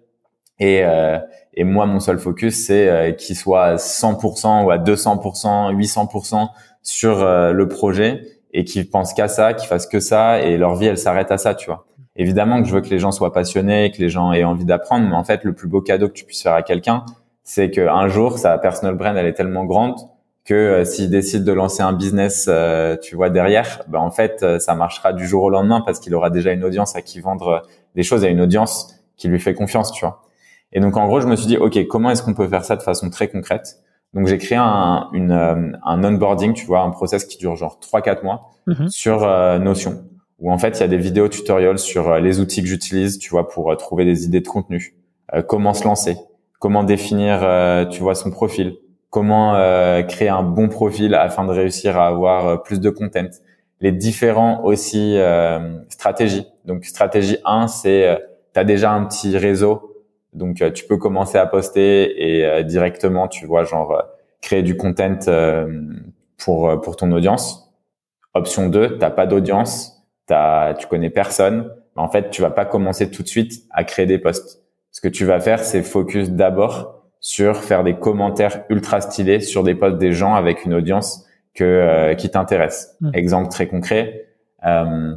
[0.59, 1.19] et euh,
[1.59, 6.49] et moi, mon seul focus, c'est qu'ils soient à 100% ou à 200%, 800%
[6.83, 8.21] sur le projet
[8.53, 11.39] et qu'ils pensent qu'à ça, qu'ils fassent que ça et leur vie, elle s'arrête à
[11.39, 11.87] ça, tu vois.
[12.15, 15.09] Évidemment que je veux que les gens soient passionnés, que les gens aient envie d'apprendre,
[15.09, 17.07] mais en fait, le plus beau cadeau que tu puisses faire à quelqu'un,
[17.43, 19.97] c'est qu'un jour, sa personal brand, elle est tellement grande
[20.47, 24.43] que euh, s'il décide de lancer un business, euh, tu vois derrière, ben en fait
[24.43, 27.21] euh, ça marchera du jour au lendemain parce qu'il aura déjà une audience à qui
[27.21, 27.63] vendre
[27.97, 30.23] des choses à une audience qui lui fait confiance, tu vois.
[30.73, 32.77] Et donc en gros je me suis dit ok comment est-ce qu'on peut faire ça
[32.77, 33.81] de façon très concrète?
[34.15, 35.33] Donc j'ai créé un, une,
[35.85, 38.89] un onboarding, tu vois, un process qui dure genre 3-4 mois mhm.
[38.89, 39.21] sur
[39.59, 40.05] Notion
[40.39, 43.31] où en fait il y a des vidéos tutoriels sur les outils que j'utilise, tu
[43.31, 44.95] vois, pour trouver des idées de contenu,
[45.49, 46.17] comment se lancer,
[46.61, 47.41] comment définir,
[47.91, 48.77] tu vois, son profil,
[49.17, 53.31] comment euh, créer un bon profil afin de réussir à avoir euh, plus de content,
[53.81, 56.47] les différents aussi euh, stratégies.
[56.67, 58.15] Donc stratégie 1, c'est
[58.53, 63.47] tu as déjà un petit réseau, donc tu peux commencer à poster et directement, tu
[63.47, 64.03] vois, genre
[64.43, 65.19] créer du content
[66.37, 67.73] pour pour ton audience.
[68.35, 72.67] Option 2, t'as pas d'audience, t'as tu connais personne, mais en fait, tu vas pas
[72.67, 74.63] commencer tout de suite à créer des posts.
[74.91, 76.96] Ce que tu vas faire, c'est focus d'abord
[77.27, 81.65] sur faire des commentaires ultra stylés sur des posts des gens avec une audience que
[81.65, 82.95] euh, qui t'intéresse.
[83.01, 83.11] Mmh.
[83.15, 84.29] Exemple très concret,
[84.65, 85.17] euh,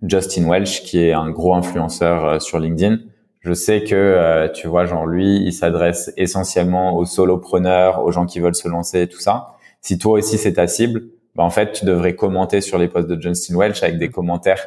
[0.00, 2.98] Justin Welch, qui est un gros influenceur euh, sur LinkedIn.
[3.40, 8.38] Je sais que tu vois, genre lui, il s'adresse essentiellement aux solopreneurs, aux gens qui
[8.38, 9.48] veulent se lancer, tout ça.
[9.80, 11.02] Si toi aussi c'est ta cible,
[11.34, 14.64] bah en fait tu devrais commenter sur les posts de Justin Welch avec des commentaires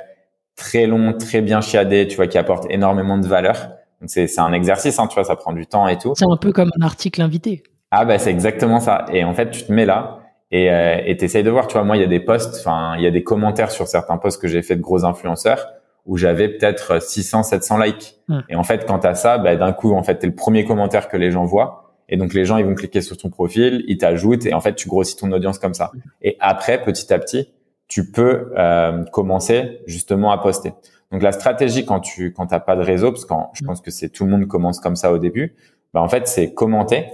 [0.58, 3.70] très longs, très bien chiadés, tu vois, qui apportent énormément de valeur.
[4.08, 6.14] C'est un exercice, hein, tu vois, ça prend du temps et tout.
[6.16, 7.64] C'est un peu comme un article invité.
[7.92, 9.06] Ah bah c'est exactement ça.
[9.12, 10.20] Et en fait, tu te mets là
[10.52, 11.68] et euh, et t'essayes de voir.
[11.68, 13.88] Tu vois, moi, il y a des posts, enfin, il y a des commentaires sur
[13.88, 15.68] certains posts que j'ai fait de gros influenceurs
[16.06, 18.18] où j'avais peut-être 600, 700 likes.
[18.50, 21.08] Et en fait, quand t'as ça, bah, d'un coup, en fait, t'es le premier commentaire
[21.08, 21.94] que les gens voient.
[22.10, 24.76] Et donc, les gens, ils vont cliquer sur ton profil, ils t'ajoutent, et en fait,
[24.76, 25.92] tu grossis ton audience comme ça.
[26.22, 27.54] Et après, petit à petit,
[27.88, 30.74] tu peux euh, commencer justement à poster.
[31.14, 33.92] Donc, la stratégie quand tu quand t'as pas de réseau, parce que je pense que
[33.92, 35.56] c'est tout le monde commence comme ça au début,
[35.94, 37.06] bah, en fait, c'est commenter.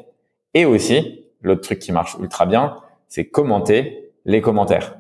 [0.54, 2.78] Et aussi, l'autre truc qui marche ultra bien,
[3.10, 4.98] c'est commenter les commentaires.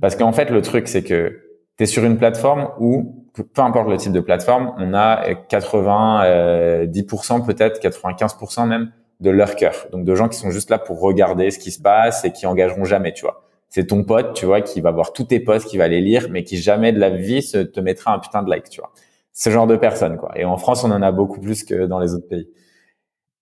[0.00, 1.42] Parce qu'en fait, le truc, c'est que
[1.76, 6.86] tu es sur une plateforme où, peu importe le type de plateforme, on a 80,
[6.86, 9.74] 10% peut-être, 95% même de leur cœur.
[9.92, 12.46] Donc de gens qui sont juste là pour regarder ce qui se passe et qui
[12.46, 13.47] engageront jamais, tu vois.
[13.68, 16.28] C'est ton pote, tu vois, qui va voir tous tes posts, qui va les lire,
[16.30, 18.92] mais qui jamais de la vie se te mettra un putain de like, tu vois.
[19.32, 20.32] Ce genre de personnes, quoi.
[20.36, 22.48] Et en France, on en a beaucoup plus que dans les autres pays.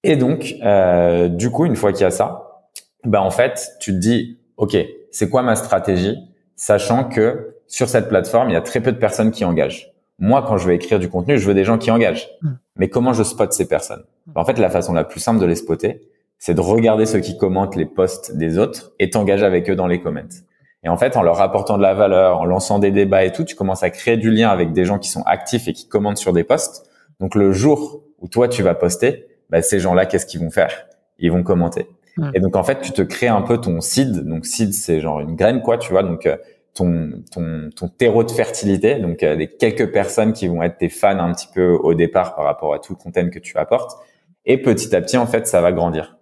[0.03, 2.67] Et donc, euh, du coup, une fois qu'il y a ça,
[3.05, 4.77] bah en fait, tu te dis, ok,
[5.11, 6.17] c'est quoi ma stratégie,
[6.57, 9.93] sachant que sur cette plateforme, il y a très peu de personnes qui engagent.
[10.19, 12.29] Moi, quand je vais écrire du contenu, je veux des gens qui engagent.
[12.43, 12.55] Hmm.
[12.77, 14.05] Mais comment je spot ces personnes?
[14.27, 16.01] Bah, En fait, la façon la plus simple de les spotter,
[16.39, 19.87] c'est de regarder ceux qui commentent les posts des autres et t'engager avec eux dans
[19.87, 20.43] les comments.
[20.85, 23.45] Et en fait, en leur apportant de la valeur, en lançant des débats et tout,
[23.45, 26.19] tu commences à créer du lien avec des gens qui sont actifs et qui commentent
[26.19, 26.89] sur des posts.
[27.19, 30.87] Donc le jour où toi tu vas poster, bah, ces gens-là, qu'est-ce qu'ils vont faire?
[31.19, 31.89] Ils vont commenter.
[32.35, 34.27] Et donc en fait, tu te crées un peu ton seed.
[34.27, 36.03] Donc seed, c'est genre une graine, quoi, tu vois.
[36.03, 36.37] Donc euh,
[36.75, 38.97] ton ton ton terreau de fertilité.
[38.97, 42.35] Donc euh, les quelques personnes qui vont être tes fans un petit peu au départ
[42.35, 43.99] par rapport à tout le contenu que tu apportes.
[44.47, 46.16] Et petit à petit, en fait, ça va grandir.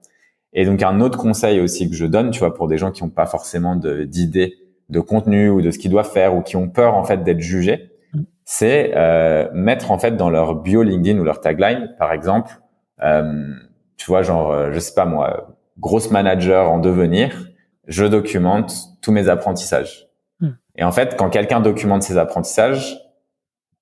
[0.55, 3.03] Et donc un autre conseil aussi que je donne, tu vois, pour des gens qui
[3.03, 4.55] n'ont pas forcément d'idées
[4.88, 7.40] de, contenu ou de ce qu'ils doivent faire ou qui ont peur en fait d'être
[7.40, 7.90] jugés,
[8.45, 12.53] c'est euh, mettre en fait dans leur bio LinkedIn ou leur tagline, par exemple,
[13.03, 13.53] euh,
[13.97, 17.49] tu vois, genre, euh, je sais pas moi, grosse manager en devenir,
[17.88, 20.09] je documente tous mes apprentissages.
[20.40, 20.51] Hmm.
[20.77, 22.99] Et en fait, quand quelqu'un documente ses apprentissages,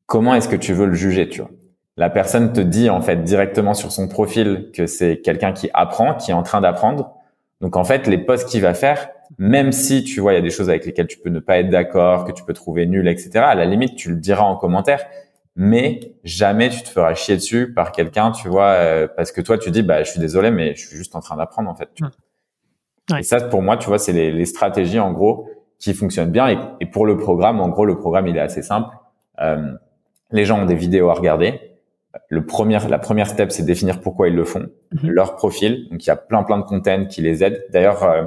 [0.07, 1.51] comment est-ce que tu veux le juger, tu vois?
[1.97, 6.15] La personne te dit en fait directement sur son profil que c'est quelqu'un qui apprend,
[6.15, 7.15] qui est en train d'apprendre.
[7.61, 10.43] Donc en fait, les posts qu'il va faire, même si tu vois, il y a
[10.43, 13.07] des choses avec lesquelles tu peux ne pas être d'accord, que tu peux trouver nul,
[13.09, 13.31] etc.
[13.37, 15.05] À la limite, tu le diras en commentaire
[15.55, 19.59] mais jamais tu te feras chier dessus par quelqu'un, tu vois, euh, parce que toi
[19.59, 21.91] tu dis bah je suis désolé, mais je suis juste en train d'apprendre en fait.
[21.95, 22.05] Tu
[23.19, 26.49] Et ça pour moi, tu vois, c'est les, les, stratégies en gros qui fonctionnent bien.
[26.49, 28.97] Et, et, pour le programme, en gros, le programme il est assez simple.
[29.41, 29.73] Euh,
[30.31, 31.72] les gens ont des vidéos à regarder.
[32.29, 35.11] Le premier, la première step, c'est définir pourquoi ils le font, mhm.
[35.11, 35.89] leur profil.
[35.91, 37.65] Donc il y a plein plein de content qui les aident.
[37.73, 38.25] D'ailleurs, euh,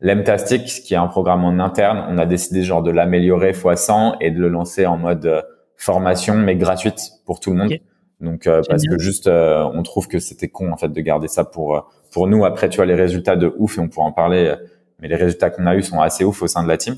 [0.00, 4.18] l'Emtastic, qui est un programme en interne, on a décidé genre de l'améliorer x 100
[4.20, 5.42] et de le lancer en mode euh,
[5.76, 7.72] formation mais gratuite pour tout le monde.
[8.20, 11.28] Donc euh, parce que juste euh, on trouve que c'était con en fait de garder
[11.28, 12.44] ça pour euh, pour nous.
[12.44, 14.54] Après tu vois les résultats de ouf et on pourra en parler,
[14.98, 16.96] mais les résultats qu'on a eu sont assez ouf au sein de la team.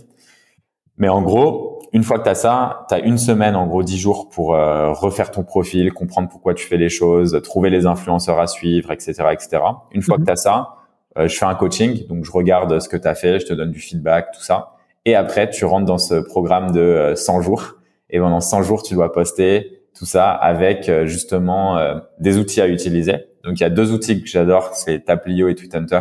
[0.96, 3.82] Mais en gros, une fois que tu as ça, tu as une semaine, en gros
[3.82, 8.38] 10 jours pour refaire ton profil, comprendre pourquoi tu fais les choses, trouver les influenceurs
[8.38, 9.12] à suivre, etc.
[9.32, 9.62] etc.
[9.90, 10.26] Une fois que mhm.
[10.26, 10.68] tu as ça,
[11.16, 13.72] je fais un coaching, donc je regarde ce que tu as fait, je te donne
[13.72, 14.76] du feedback, tout ça.
[15.04, 17.76] Et après, tu rentres dans ce programme de 100 jours
[18.10, 22.60] et pendant 100 jours, tu dois poster tout ça avec euh, justement euh, des outils
[22.60, 23.26] à utiliser.
[23.44, 26.00] Donc il y a deux outils que j'adore, c'est Taplio et TweetHunter,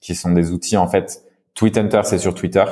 [0.00, 1.22] qui sont des outils en fait.
[1.54, 2.64] TweetHunter, c'est sur Twitter.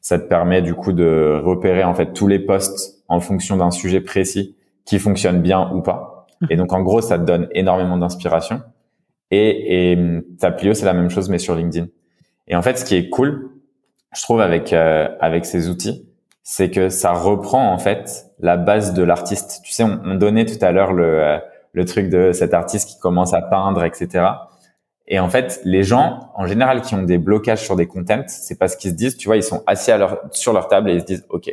[0.00, 3.70] Ça te permet du coup de repérer en fait tous les posts en fonction d'un
[3.70, 6.26] sujet précis qui fonctionne bien ou pas.
[6.42, 6.48] Hum.
[6.50, 8.62] Et donc en gros, ça te donne énormément d'inspiration.
[9.30, 9.98] Et, et
[10.38, 11.86] Taplio, c'est la même chose mais sur LinkedIn.
[12.48, 13.50] Et en fait, ce qui est cool,
[14.14, 16.06] je trouve avec euh, avec ces outils,
[16.42, 19.60] c'est que ça reprend en fait la base de l'artiste.
[19.64, 21.38] Tu sais, on, on donnait tout à l'heure le, euh,
[21.72, 24.24] le truc de cet artiste qui commence à peindre, etc.
[25.06, 28.58] Et en fait, les gens, en général, qui ont des blocages sur des contents, c'est
[28.58, 30.94] parce qu'ils se disent, tu vois, ils sont assis à leur, sur leur table et
[30.94, 31.50] ils se disent, OK,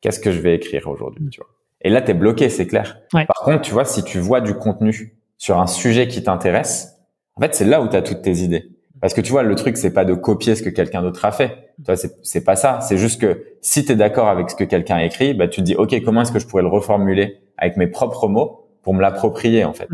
[0.00, 1.48] qu'est-ce que je vais écrire aujourd'hui, tu vois.
[1.80, 3.00] Et là, t'es bloqué, c'est clair.
[3.12, 6.98] Par contre, tu vois, si tu vois du contenu sur un sujet qui t'intéresse,
[7.36, 8.70] en fait, c'est là où tu as toutes tes idées.
[9.00, 11.32] Parce que tu vois, le truc, c'est pas de copier ce que quelqu'un d'autre a
[11.32, 11.74] fait.
[11.84, 12.80] Tu vois, c'est pas ça.
[12.80, 15.60] C'est juste que si tu es d'accord avec ce que quelqu'un a écrit, bah, tu
[15.60, 18.94] te dis, OK, comment est-ce que je pourrais le reformuler avec mes propres mots pour
[18.94, 19.88] me l'approprier, en fait.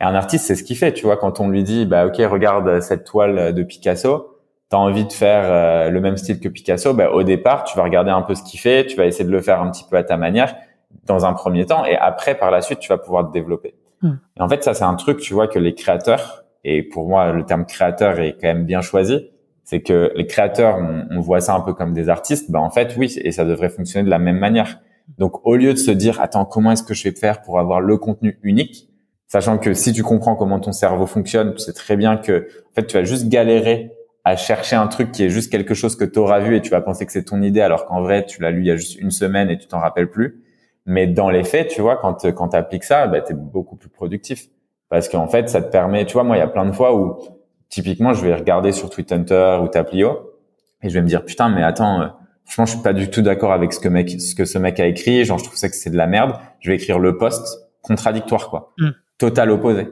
[0.00, 2.16] Et un artiste, c'est ce qu'il fait, tu vois, quand on lui dit, bah ok,
[2.30, 4.38] regarde cette toile de Picasso,
[4.70, 7.82] t'as envie de faire euh, le même style que Picasso, bah, au départ, tu vas
[7.82, 9.96] regarder un peu ce qu'il fait, tu vas essayer de le faire un petit peu
[9.96, 10.54] à ta manière
[11.06, 13.74] dans un premier temps, et après, par la suite, tu vas pouvoir te développer.
[14.02, 14.14] Hmm.
[14.36, 17.32] Et en fait, ça, c'est un truc, tu vois, que les créateurs, et pour moi,
[17.32, 19.28] le terme créateur est quand même bien choisi,
[19.64, 20.78] c'est que les créateurs,
[21.10, 23.68] on, voit ça un peu comme des artistes, bah en fait, oui, et ça devrait
[23.68, 24.80] fonctionner de la même manière.
[25.18, 27.80] Donc, au lieu de se dire, attends, comment est-ce que je vais faire pour avoir
[27.80, 28.89] le contenu unique,
[29.30, 32.74] sachant que si tu comprends comment ton cerveau fonctionne, tu sais très bien que, en
[32.74, 33.92] fait, tu vas juste galérer
[34.24, 36.80] à chercher un truc qui est juste quelque chose que tu vu et tu vas
[36.80, 38.98] penser que c'est ton idée, alors qu'en vrai, tu l'as lu il y a juste
[39.00, 40.42] une semaine et tu t'en rappelles plus.
[40.84, 43.76] Mais dans les faits, tu vois, quand, quand tu appliques ça, bah, tu es beaucoup
[43.76, 44.48] plus productif.
[44.88, 46.96] Parce qu'en fait, ça te permet, tu vois, moi, il y a plein de fois
[46.96, 47.16] où,
[47.68, 50.32] typiquement, je vais regarder sur Twitter ou Taplio
[50.82, 52.06] et je vais me dire, putain, mais attends, euh,
[52.44, 54.80] franchement, je suis pas du tout d'accord avec ce que mec, ce que ce mec
[54.80, 55.24] a écrit.
[55.24, 56.32] Genre, je trouve ça que c'est de la merde.
[56.58, 58.74] Je vais écrire le post contradictoire, quoi.
[58.78, 58.90] Mm.
[59.20, 59.86] Total opposé.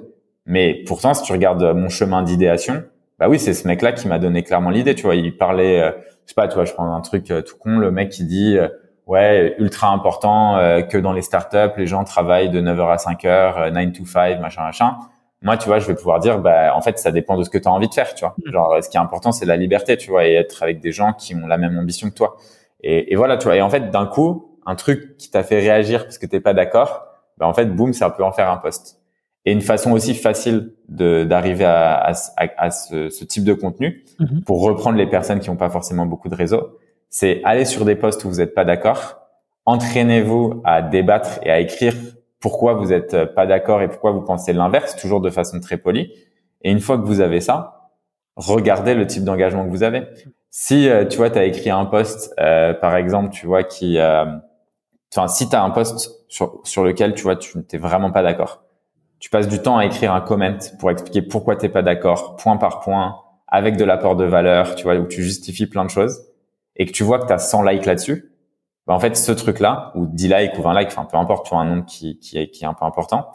[0.46, 2.82] Mais pourtant, si tu regardes mon chemin d'idéation,
[3.20, 5.14] bah oui, c'est ce mec-là qui m'a donné clairement l'idée, tu vois.
[5.14, 5.92] Il parlait, euh,
[6.24, 8.24] je sais pas, tu vois, je prends un truc euh, tout con, le mec qui
[8.24, 8.58] dit,
[9.06, 10.56] ouais, ultra important
[10.90, 14.64] que dans les startups, les gens travaillent de 9h à 5h, 9 to 5, machin,
[14.64, 14.96] machin
[15.42, 17.58] moi, tu vois, je vais pouvoir dire, bah, en fait, ça dépend de ce que
[17.58, 18.34] tu as envie de faire, tu vois.
[18.44, 18.50] Mm.
[18.50, 21.12] Genre, ce qui est important, c'est la liberté, tu vois, et être avec des gens
[21.12, 22.36] qui ont la même ambition que toi.
[22.80, 23.56] Et, et voilà, tu vois.
[23.56, 26.54] Et en fait, d'un coup, un truc qui t'a fait réagir parce que t'es pas
[26.54, 28.97] d'accord, bah, en fait, boum, ça peut en faire un poste.
[29.48, 32.14] Et une façon aussi facile de d'arriver à, à,
[32.58, 34.44] à ce, ce, type de contenu, mm-hmm.
[34.44, 36.76] pour reprendre les personnes qui n'ont pas forcément beaucoup de réseau,
[37.08, 39.22] c'est aller sur des postes où vous n'êtes pas d'accord,
[39.64, 41.94] entraînez-vous à débattre et à écrire
[42.40, 45.78] pourquoi vous êtes euh, pas d'accord et pourquoi vous pensez l'inverse, toujours de façon très
[45.78, 46.12] polie.
[46.60, 47.92] Et une fois que vous avez ça,
[48.36, 50.02] regardez le type d'engagement que vous avez.
[50.50, 53.98] Si euh, tu vois, tu as écrit un post, euh, par exemple, tu vois, qui,
[53.98, 58.22] enfin, si tu as un post sur, sur lequel tu vois, tu n'es vraiment pas
[58.22, 58.62] d'accord,
[59.20, 62.56] tu passes du temps à écrire un comment pour expliquer pourquoi t'es pas d'accord, point
[62.56, 63.16] par point,
[63.48, 66.22] avec de l'apport de valeur, tu vois, où tu justifies plein de choses,
[66.76, 68.32] et que tu vois que tu as 100 likes là-dessus,
[68.86, 71.50] bah, en fait, ce truc-là, ou 10 likes ou 20 likes, enfin, peu importe, tu
[71.50, 73.28] vois, un nombre qui, qui, est, qui est un peu important,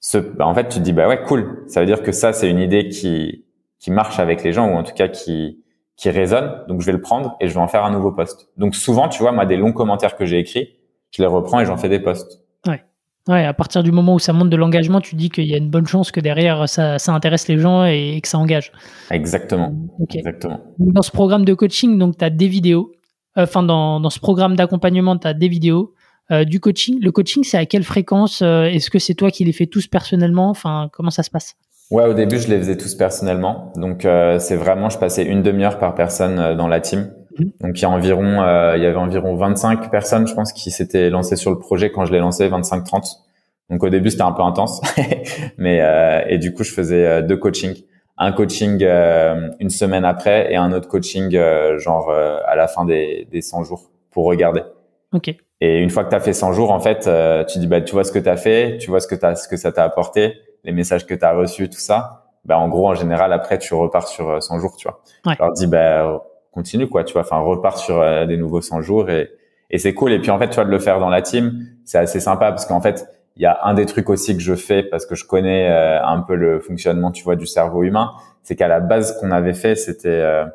[0.00, 1.64] ce, bah, en fait, tu te dis, bah ouais, cool.
[1.66, 3.44] Ça veut dire que ça, c'est une idée qui,
[3.78, 5.64] qui marche avec les gens, ou en tout cas qui,
[5.96, 6.64] qui résonne.
[6.68, 8.48] Donc, je vais le prendre et je vais en faire un nouveau post.
[8.56, 10.76] Donc, souvent, tu vois, moi, des longs commentaires que j'ai écrits,
[11.10, 12.42] je les reprends et j'en fais des posts.
[12.66, 12.84] Ouais.
[13.28, 15.58] Ouais, à partir du moment où ça monte de l'engagement, tu dis qu'il y a
[15.58, 18.70] une bonne chance que derrière ça, ça intéresse les gens et, que ça engage.
[19.10, 19.74] Exactement.
[20.14, 20.60] Exactement.
[20.78, 22.92] Dans ce programme de coaching, donc tu as des vidéos,
[23.36, 25.92] euh, enfin dans, dans ce programme d'accompagnement, tu as des vidéos,
[26.32, 26.98] euh, du coaching.
[27.00, 29.86] Le coaching, c'est à quelle fréquence euh, Est-ce que c'est toi qui les fais tous
[29.86, 30.50] personnellement?
[30.50, 31.54] Enfin, comment ça se passe?
[31.92, 33.72] Ouais, au début, je les faisais tous personnellement.
[33.76, 37.12] Donc, euh, c'est vraiment, je passais une demi-heure par personne dans la team.
[37.38, 37.52] Mhm.
[37.60, 41.10] Donc, il y a environ, il y avait environ 25 personnes, je pense, qui s'étaient
[41.10, 43.22] lancées sur le projet quand je l'ai lancé, 25-30.
[43.70, 44.80] Donc, au début, c'était un peu intense,
[45.58, 45.82] mais
[46.28, 47.82] et du coup, je faisais deux coachings
[48.18, 52.66] un coaching euh, une semaine après et un autre coaching euh, genre euh, à la
[52.68, 54.62] fin des, des 100 jours pour regarder.
[55.12, 55.34] Ok.
[55.60, 57.08] Et une fois que tu as fait 100 jours, en fait,
[57.48, 59.34] tu dis bah tu vois ce que tu as fait, tu vois ce que t'as
[59.36, 62.24] ce que ça t'a apporté, les messages que tu as reçus, tout ça.
[62.44, 65.00] Bah en gros en général après tu repars sur 100 jours, tu vois.
[65.24, 65.34] Ouais.
[65.34, 66.22] Je leur dis bah
[66.56, 69.30] continue quoi, tu vois, enfin repars sur des nouveaux 100 jours et
[69.68, 71.66] et c'est cool et puis en fait tu vois de le faire dans la team,
[71.84, 74.54] c'est assez sympa parce qu'en fait il y a un des trucs aussi que je
[74.54, 78.14] fais parce que je connais euh, un peu le fonctionnement, tu vois, du cerveau humain,
[78.42, 80.46] c'est qu'à la base, ce qu'on avait fait, c'était, euh,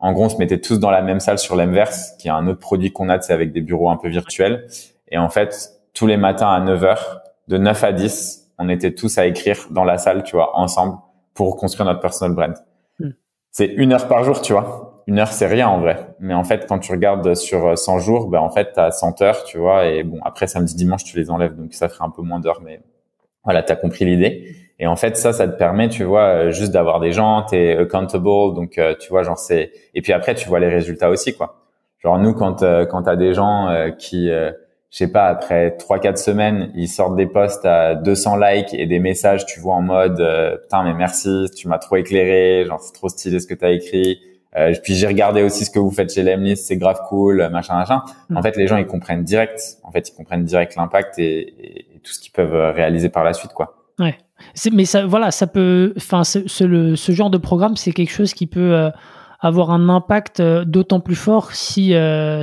[0.00, 2.46] en gros, on se mettait tous dans la même salle sur l'Inverse, qui est un
[2.48, 4.66] autre produit qu'on a, c'est avec des bureaux un peu virtuels.
[5.10, 8.94] Et en fait, tous les matins à 9 heures, de 9 à 10, on était
[8.94, 10.98] tous à écrire dans la salle, tu vois, ensemble,
[11.34, 12.54] pour construire notre personal brand.
[12.98, 13.10] Hmm.
[13.52, 16.06] C'est une heure par jour, tu vois une heure, c'est rien en vrai.
[16.20, 19.22] Mais en fait, quand tu regardes sur 100 jours, ben en fait, tu as 100
[19.22, 19.86] heures, tu vois.
[19.86, 21.56] Et bon, après, samedi, dimanche, tu les enlèves.
[21.56, 22.60] Donc, ça ferait un peu moins d'heures.
[22.62, 22.82] Mais
[23.42, 24.54] voilà, tu as compris l'idée.
[24.78, 27.56] Et en fait, ça, ça te permet, tu vois, euh, juste d'avoir des gens, tu
[27.56, 28.54] es accountable.
[28.54, 29.72] Donc, euh, tu vois, genre, c'est...
[29.94, 31.56] Et puis après, tu vois les résultats aussi, quoi.
[32.00, 34.52] Genre, nous, quand, euh, quand tu as des gens qui, je
[34.90, 39.46] sais pas, après 3-4 semaines, ils sortent des posts à 200 likes et des messages,
[39.46, 40.22] tu vois, en mode,
[40.62, 43.70] putain, mais merci, tu m'as trop éclairé, genre, c'est trop stylé ce que tu as
[43.70, 44.20] écrit
[44.56, 47.74] euh, puis j'ai regardé aussi ce que vous faites chez Lemlist, c'est grave cool, machin,
[47.74, 48.02] machin.
[48.30, 48.36] Mm.
[48.36, 49.60] En fait, les gens ils comprennent direct.
[49.82, 53.24] En fait, ils comprennent direct l'impact et, et, tout ce qu'ils peuvent euh, réaliser par
[53.24, 53.74] la suite, quoi.
[53.98, 54.16] Ouais.
[54.72, 55.92] Mais ça, voilà, ça peut.
[55.96, 58.90] Enfin, ce, ce genre de programme, c'est quelque chose qui peut euh,
[59.40, 61.92] avoir un impact d'autant plus fort si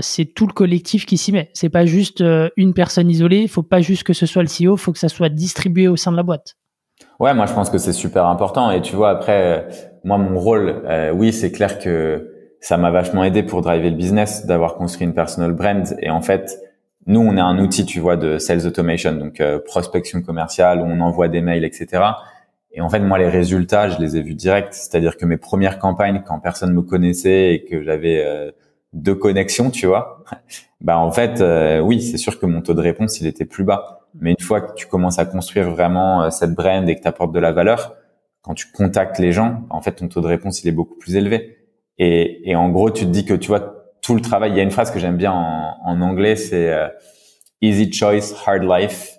[0.02, 1.50] c'est tout le collectif qui s'y met.
[1.54, 2.24] C'est pas juste
[2.58, 3.40] une personne isolée.
[3.40, 4.76] Il faut pas juste que ce soit le CEO.
[4.76, 6.56] Il faut que ça soit distribué au sein de la boîte.
[7.20, 8.72] Ouais, moi je pense que c'est super important.
[8.72, 9.68] Et tu vois, après,
[10.06, 13.98] moi mon rôle, euh, oui, c'est clair que ça m'a vachement aidé pour driver le
[13.98, 15.96] business, d'avoir construit une personal brand.
[16.02, 16.58] Et en fait,
[17.06, 21.02] nous, on est un outil, tu vois, de sales automation, donc euh, prospection commerciale, on
[21.02, 22.02] envoie des mails, etc.
[22.72, 24.74] Et en fait, moi, les résultats, je les ai vus direct.
[24.74, 28.52] C'est-à-dire que mes premières campagnes, quand personne me connaissait et que j'avais euh,
[28.92, 30.24] deux connexions, tu vois,
[30.82, 33.64] bah en fait, euh, oui, c'est sûr que mon taux de réponse, il était plus
[33.64, 34.08] bas.
[34.20, 37.08] Mais une fois que tu commences à construire vraiment euh, cette brand et que tu
[37.08, 37.96] apportes de la valeur,
[38.46, 41.16] quand tu contactes les gens, en fait, ton taux de réponse, il est beaucoup plus
[41.16, 41.58] élevé.
[41.98, 44.52] Et, et en gros, tu te dis que tu vois tout le travail.
[44.52, 46.74] Il y a une phrase que j'aime bien en, en anglais, c'est
[47.62, 49.18] easy choice, hard life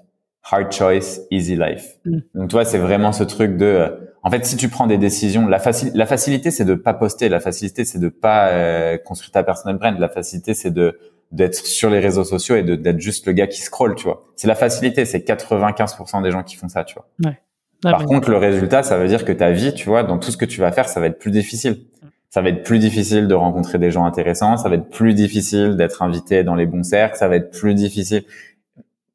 [0.51, 1.99] hard choice, easy life.
[2.05, 2.19] Mm.
[2.35, 3.89] Donc, toi, c'est vraiment ce truc de, euh,
[4.23, 5.61] en fait, si tu prends des décisions, la,
[5.95, 7.29] la facilité, c'est de pas poster.
[7.29, 9.99] La facilité, c'est de pas euh, construire ta personal brand.
[9.99, 10.99] La facilité, c'est de
[11.33, 14.23] d'être sur les réseaux sociaux et d'être juste le gars qui scrolle, tu vois.
[14.37, 15.05] C'est la facilité.
[15.05, 17.09] C'est 95% des gens qui font ça, tu vois.
[17.25, 17.37] Ouais.
[17.83, 20.37] Par contre, le résultat, ça veut dire que ta vie, tu vois, dans tout ce
[20.37, 21.83] que tu vas faire, ça va être plus difficile.
[22.31, 24.57] Ça va être plus difficile de rencontrer des gens intéressants.
[24.57, 27.17] Ça va être plus difficile d'être invité dans les bons cercles.
[27.17, 28.25] Ça va être plus difficile.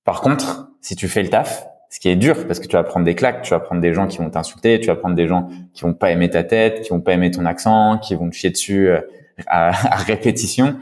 [0.04, 2.84] Par contre, si tu fais le taf, ce qui est dur parce que tu vas
[2.84, 5.28] prendre des claques, tu vas prendre des gens qui vont t'insulter, tu vas prendre des
[5.28, 8.30] gens qui vont pas aimer ta tête, qui vont pas aimer ton accent, qui vont
[8.30, 9.02] te chier dessus euh,
[9.45, 10.78] à, répétition.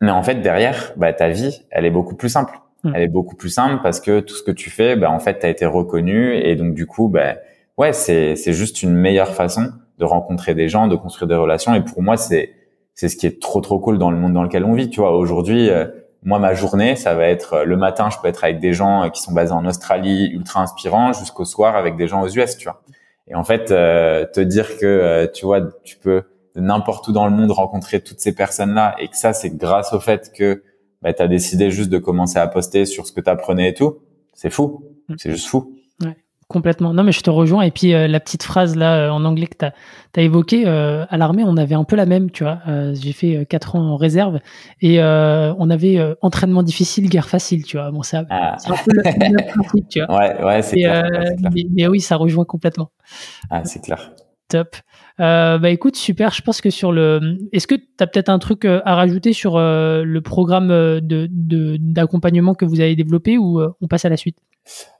[0.00, 2.60] Mais en fait, derrière, bah, ta vie, elle est beaucoup plus simple.
[2.84, 2.92] Hmm.
[2.94, 5.40] Elle est beaucoup plus simple parce que tout ce que tu fais, bah, en fait,
[5.40, 7.36] tu as été reconnu et donc du coup, bah,
[7.76, 11.74] ouais, c'est c'est juste une meilleure façon de rencontrer des gens, de construire des relations.
[11.74, 12.52] Et pour moi, c'est
[12.94, 14.90] c'est ce qui est trop trop cool dans le monde dans lequel on vit.
[14.90, 15.86] Tu vois, aujourd'hui, euh,
[16.22, 19.04] moi, ma journée, ça va être euh, le matin, je peux être avec des gens
[19.04, 22.56] euh, qui sont basés en Australie, ultra inspirants, jusqu'au soir avec des gens aux US,
[22.56, 22.82] tu vois.
[23.28, 26.24] Et en fait, euh, te dire que tu vois, tu peux
[26.56, 29.92] de n'importe où dans le monde rencontrer toutes ces personnes-là, et que ça, c'est grâce
[29.92, 30.62] au fait que
[31.02, 33.74] bah, tu as décidé juste de commencer à poster sur ce que tu apprenais et
[33.74, 33.98] tout,
[34.34, 34.84] c'est fou.
[35.08, 35.14] Mm.
[35.18, 35.78] C'est juste fou.
[36.48, 36.94] Complètement.
[36.94, 37.60] Non, mais je te rejoins.
[37.60, 39.74] Et puis, euh, la petite phrase là euh, en anglais que tu as,
[40.16, 42.60] as évoquée, euh, à l'armée, on avait un peu la même, tu vois.
[42.94, 44.40] J'ai fait quatre ans en réserve
[44.80, 47.90] et on avait entraînement difficile, guerre facile, tu vois.
[47.90, 48.56] Bon, c'est ah.
[48.66, 50.08] un peu le, même principe, tu vois.
[50.18, 51.04] Ouais, ouais, c'est clair,
[51.54, 52.90] Mais, mais, oui, ça rejoint complètement.
[53.50, 54.12] Ah, c'est clair.
[54.48, 54.76] Top.
[55.20, 56.32] Euh, bah écoute, super.
[56.32, 59.58] Je pense que sur le, est-ce que tu as peut-être un truc à rajouter sur
[59.58, 61.28] le programme de
[61.78, 64.38] d'accompagnement que vous avez développé ou on passe à la suite?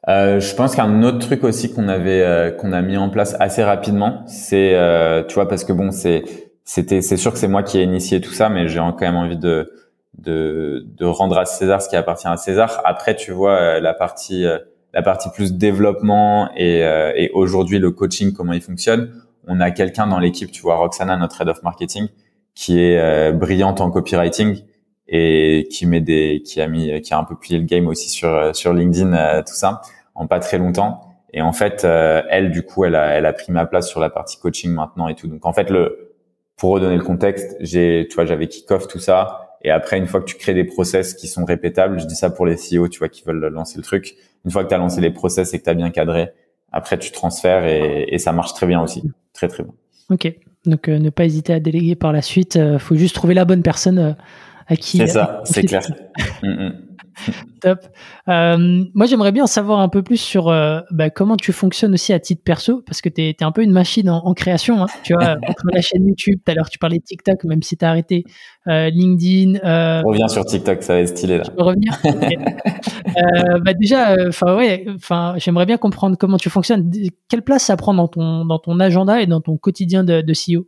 [0.09, 3.37] Euh, je pense qu'un autre truc aussi qu'on avait euh, qu'on a mis en place
[3.41, 6.25] assez rapidement, c'est euh, tu vois parce que bon c'est
[6.65, 9.17] c'était c'est sûr que c'est moi qui ai initié tout ça, mais j'ai quand même
[9.17, 9.71] envie de
[10.17, 12.81] de de rendre à César ce qui appartient à César.
[12.85, 14.59] Après tu vois euh, la partie euh,
[14.95, 16.81] la partie plus développement et
[17.15, 19.13] et aujourd'hui le coaching comment il fonctionne.
[19.49, 22.09] On a quelqu'un dans l'équipe, tu vois Roxana notre head of marketing
[22.55, 24.63] qui est brillante en copywriting
[25.09, 28.11] et qui met des, qui a mis, qui a un peu plié le game aussi
[28.11, 29.81] sur sur LinkedIn, euh, tout ça,
[30.15, 31.01] en pas très longtemps.
[31.33, 34.01] Et en fait, euh, elle, du coup, elle a, elle a pris ma place sur
[34.01, 35.27] la partie coaching maintenant et tout.
[35.27, 36.15] Donc en fait, le,
[36.57, 39.57] pour redonner le contexte, j'ai, tu vois, j'avais kick-off tout ça.
[39.63, 42.31] Et après, une fois que tu crées des process qui sont répétables, je dis ça
[42.31, 44.15] pour les CEO, tu vois, qui veulent lancer le truc.
[44.45, 46.31] Une fois que tu as lancé les process et que tu as bien cadré,
[46.73, 49.03] après tu transfères et, et, ça marche très bien aussi,
[49.39, 49.73] très très bien.
[50.11, 50.33] Ok,
[50.67, 52.57] donc euh, ne pas hésiter à déléguer par la suite.
[52.57, 54.17] Euh, faut juste trouver la bonne personne
[54.81, 55.83] c'est ça, c'est clair.
[56.43, 56.71] Mm.
[57.61, 57.81] Top.
[58.29, 62.13] Euh, moi, j'aimerais bien savoir un peu plus sur euh, bah, comment tu fonctionnes aussi
[62.13, 64.83] à titre perso, parce que tu es, un peu une machine en, création.
[64.83, 67.63] Hein, tu vois, entre la chaîne YouTube, tout à l'heure tu parlais de TikTok, même
[67.63, 68.25] si tu as arrêté,
[68.69, 69.59] euh, LinkedIn.
[69.65, 71.45] Euh, Reviens sur TikTok, ça va être stylé là.
[71.47, 71.99] Je peux revenir?
[73.65, 76.91] bah, déjà, enfin ouais, enfin j'aimerais bien comprendre comment tu fonctionnes.
[77.29, 80.33] Quelle place ça prend dans ton dans ton agenda et dans ton quotidien de, de
[80.33, 80.67] CEO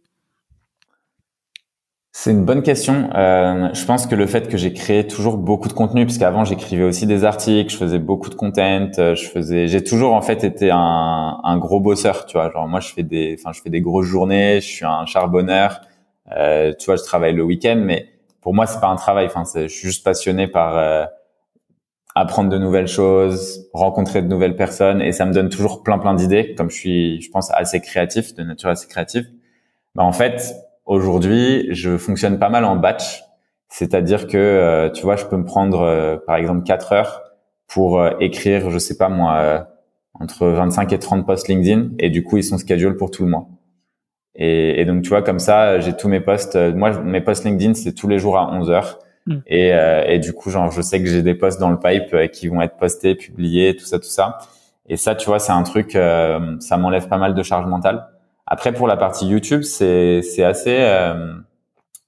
[2.22, 3.08] c'est une bonne question.
[3.14, 6.82] Euh, je pense que le fait que j'ai créé toujours beaucoup de contenu, puisqu'avant j'écrivais
[6.82, 10.44] aussi des articles, je faisais beaucoup de content, euh, je faisais, j'ai toujours en fait
[10.44, 12.50] été un, un, gros bosseur, tu vois.
[12.50, 15.80] Genre moi je fais des, enfin je fais des grosses journées, je suis un charbonneur,
[16.36, 18.10] euh, tu vois, je travaille le week-end, mais
[18.42, 19.24] pour moi c'est pas un travail.
[19.24, 21.06] Enfin, je suis juste passionné par euh,
[22.14, 26.12] apprendre de nouvelles choses, rencontrer de nouvelles personnes, et ça me donne toujours plein plein
[26.12, 26.54] d'idées.
[26.54, 29.26] Comme je suis, je pense assez créatif, de nature assez créative.
[29.94, 30.54] Bah en fait
[30.90, 33.22] Aujourd'hui, je fonctionne pas mal en batch,
[33.68, 37.22] c'est-à-dire que euh, tu vois, je peux me prendre euh, par exemple 4 heures
[37.68, 39.68] pour euh, écrire, je sais pas moi,
[40.14, 43.30] entre 25 et 30 posts LinkedIn et du coup, ils sont scheduled pour tout le
[43.30, 43.46] mois.
[44.34, 46.56] Et, et donc tu vois, comme ça, j'ai tous mes posts.
[46.56, 48.98] moi, mes posts LinkedIn, c'est tous les jours à 11 heures.
[49.26, 49.38] Hmm.
[49.46, 52.48] Et, et du coup, genre, je sais que j'ai des posts dans le pipe qui
[52.48, 54.38] vont être postés, publiés, tout ça, tout ça.
[54.88, 58.09] Et ça, tu vois, c'est un truc, ça m'enlève pas mal de charge mentale.
[58.52, 61.34] Après, pour la partie YouTube, c'est c'est assez euh,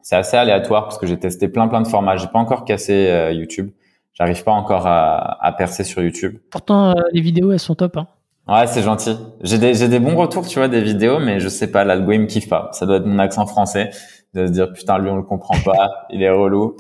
[0.03, 2.17] c'est assez aléatoire parce que j'ai testé plein plein de formats.
[2.17, 3.71] J'ai pas encore cassé euh, YouTube.
[4.13, 6.39] J'arrive pas encore à, à, percer sur YouTube.
[6.51, 7.97] Pourtant, euh, les vidéos elles sont top.
[7.97, 8.09] Hein.
[8.49, 9.17] Ouais, c'est gentil.
[9.43, 12.11] J'ai des j'ai des bons retours, tu vois, des vidéos, mais je sais pas, l'algo
[12.11, 12.71] il me kiffe pas.
[12.73, 13.91] Ça doit être mon accent français
[14.35, 16.77] de se dire putain lui on le comprend pas, il est relou.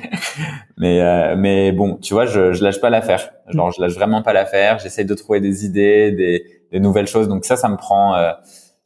[0.76, 3.30] mais mais bon, tu vois, je je lâche pas l'affaire.
[3.48, 4.78] Genre je lâche vraiment pas l'affaire.
[4.80, 7.28] J'essaie de trouver des idées, des des nouvelles choses.
[7.28, 8.32] Donc ça, ça me prend, euh,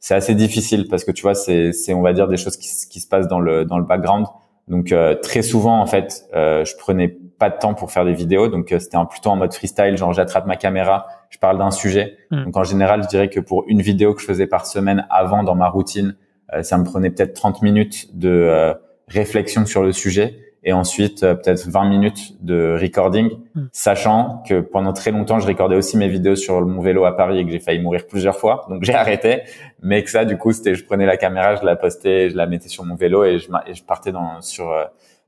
[0.07, 2.69] c'est assez difficile parce que tu vois, c'est, c'est on va dire des choses qui,
[2.89, 4.25] qui se passent dans le dans le background.
[4.69, 8.13] Donc euh, très souvent en fait, euh, je prenais pas de temps pour faire des
[8.13, 12.15] vidéos, donc c'était plutôt en mode freestyle, genre j'attrape ma caméra, je parle d'un sujet.
[12.31, 12.45] Hmm.
[12.45, 15.43] Donc en général, je dirais que pour une vidéo que je faisais par semaine avant
[15.43, 16.15] dans ma routine,
[16.61, 18.73] ça me prenait peut-être 30 minutes de
[19.09, 23.67] réflexion sur le sujet et ensuite euh, peut-être 20 minutes de recording, hmm.
[23.71, 27.39] sachant que pendant très longtemps, je recordais aussi mes vidéos sur mon vélo à Paris
[27.39, 29.43] et que j'ai failli mourir plusieurs fois, donc j'ai arrêté.
[29.81, 32.47] Mais que ça, du coup, c'était je prenais la caméra, je la postais, je la
[32.47, 34.83] mettais sur mon vélo et je, et je partais dans sur euh,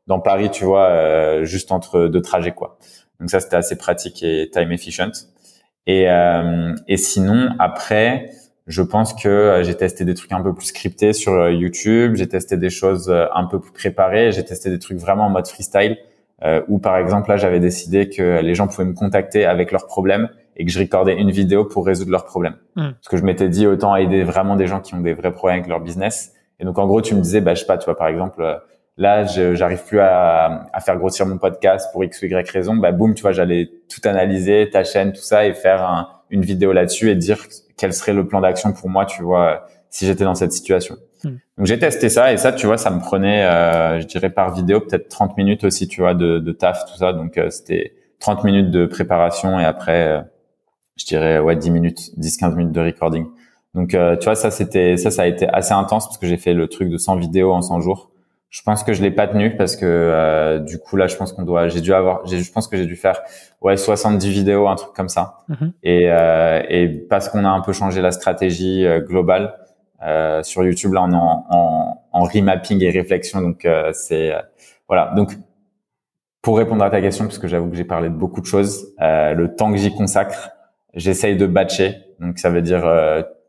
[0.07, 2.77] dans Paris, tu vois, euh, juste entre deux trajets, quoi.
[3.21, 5.11] Donc ça, c'était assez pratique et time efficient.
[5.87, 6.07] Et,
[6.87, 8.29] et sinon, après,
[8.69, 12.15] je pense que euh, j'ai testé des trucs un peu plus scriptés sur euh, YouTube,
[12.15, 15.29] j'ai testé des choses euh, un peu plus préparées, j'ai testé des trucs vraiment en
[15.31, 15.97] mode freestyle,
[16.43, 19.87] euh, où par exemple là j'avais décidé que les gens pouvaient me contacter avec leurs
[19.87, 22.57] problèmes et que je recordais une vidéo pour résoudre leurs problèmes.
[22.75, 22.91] Hmm.
[22.91, 25.59] Parce que je m'étais dit autant aider vraiment des gens qui ont des vrais problèmes
[25.59, 26.33] avec leur business.
[26.59, 28.43] Et donc en gros tu me disais bah je sais pas tu vois par exemple
[28.97, 32.91] là j'arrive plus à, à, faire grossir mon podcast pour x ou y raison, bah
[32.91, 36.73] boum tu vois j'allais tout analyser ta chaîne tout ça et faire un, une vidéo
[36.73, 37.45] là-dessus et dire
[37.77, 40.97] quel serait le plan d'action pour moi, tu vois, si j'étais dans cette situation.
[41.23, 41.37] Hmm.
[41.57, 44.53] Donc j'ai testé ça et ça, tu vois, ça me prenait, euh, je dirais par
[44.53, 47.13] vidéo peut-être 30 minutes aussi, tu vois, de, de taf, tout ça.
[47.13, 50.21] Donc euh, c'était 30 minutes de préparation et après, euh,
[50.97, 53.25] je dirais ouais 10 minutes, 10-15 minutes de recording.
[53.75, 56.53] Donc tu vois, ça c'était ça, ça a été assez intense parce que j'ai fait
[56.53, 58.09] le truc de 100 vidéos en 100 jours.
[58.49, 61.33] Je pense que je l'ai pas tenu parce que euh, du coup là, je pense
[61.33, 63.21] qu'on doit, j'ai dû avoir, je pense que j'ai dû faire
[63.61, 65.43] ouais 70 vidéos, un truc comme ça.
[65.49, 65.73] Mhm.
[65.83, 69.53] Et, euh, et parce qu'on a un peu changé la stratégie euh, globale
[70.03, 74.33] euh, sur YouTube, là on est en, en, en remapping et réflexion, donc euh, c'est
[74.87, 75.13] voilà.
[75.15, 75.37] Donc
[76.41, 78.95] pour répondre à ta question, parce que j'avoue que j'ai parlé de beaucoup de choses,
[78.99, 80.49] le temps que j'y consacre,
[80.95, 81.97] j'essaye de batcher.
[82.19, 82.83] Donc ça veut dire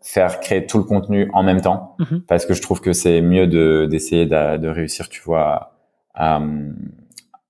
[0.02, 2.22] faire créer tout le contenu en même temps mhm.
[2.22, 5.74] parce que je trouve que c'est mieux de d'essayer de, de, réussir tu vois
[6.14, 6.40] à,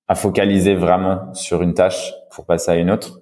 [0.08, 3.20] à, focaliser vraiment sur une tâche pour passer à une autre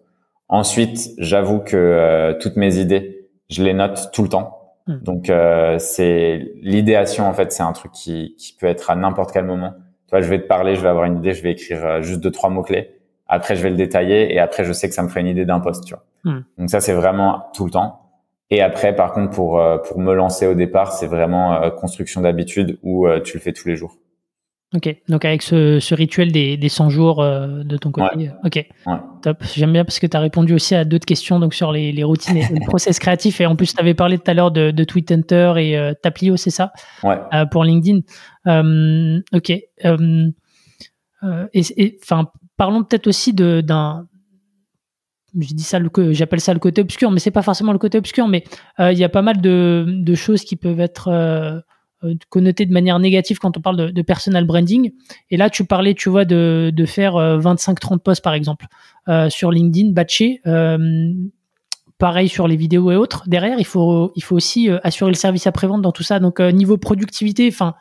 [0.49, 5.01] ensuite j'avoue que euh, toutes mes idées je les note tout le temps mhm.
[5.01, 9.33] donc euh, c'est l'idéation en fait c'est un truc qui, qui peut être à n'importe
[9.33, 9.75] quel moment
[10.07, 12.01] tu vois je vais te parler je vais avoir une idée je vais écrire euh,
[12.01, 12.95] juste deux trois mots clés
[13.27, 15.45] après je vais le détailler et après je sais que ça me ferait une idée
[15.45, 16.45] d'un poste tu vois mhm.
[16.57, 18.08] donc ça c'est vraiment tout le temps
[18.51, 22.23] et après, par contre, pour euh, pour me lancer au départ, c'est vraiment euh, construction
[22.23, 23.97] d'habitude où euh, tu le fais tous les jours.
[24.75, 28.31] Ok, donc avec ce, ce rituel des, des 100 jours de ton côté.
[28.45, 28.97] Ok, ouais.
[29.23, 29.39] top.
[29.55, 32.05] J'aime bien parce que tu as répondu aussi à d'autres questions donc sur les, les
[32.05, 33.41] routines et le process créatif.
[33.41, 35.95] Et en plus, tu avais parlé tout à l'heure de, de Tweet Hunter et euh,
[35.95, 36.73] Taplio, c'est ça?
[37.03, 37.17] Ouais.
[37.51, 38.01] pour LinkedIn.
[39.33, 39.51] ok.
[41.55, 42.27] et enfin,
[42.59, 44.07] parlons peut-être aussi d'un
[45.39, 45.79] je dis ça,
[46.11, 48.45] j'appelle ça le côté obscur, mais c'est pas forcément le côté obscur, mais
[48.81, 51.61] euh, il y a pas mal de, choses qui peuvent être euh,
[52.05, 54.93] euh connotées de manière négative quand on parle de, personal branding.
[55.31, 58.67] Et là, tu parlais, tu vois, de, faire 25-30 euh, posts par exemple
[59.29, 60.41] sur LinkedIn, batché.
[61.99, 63.25] pareil sur les vidéos et autres.
[63.27, 66.21] Derrière, il faut, il faut aussi assurer le service après-vente dans tout ça.
[66.21, 67.75] Donc, niveau productivité, enfin,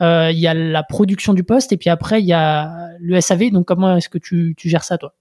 [0.00, 3.50] il y a la production du poste et puis après, il y a le SAV.
[3.50, 5.12] Donc, comment est-ce que tu gères ça, toi?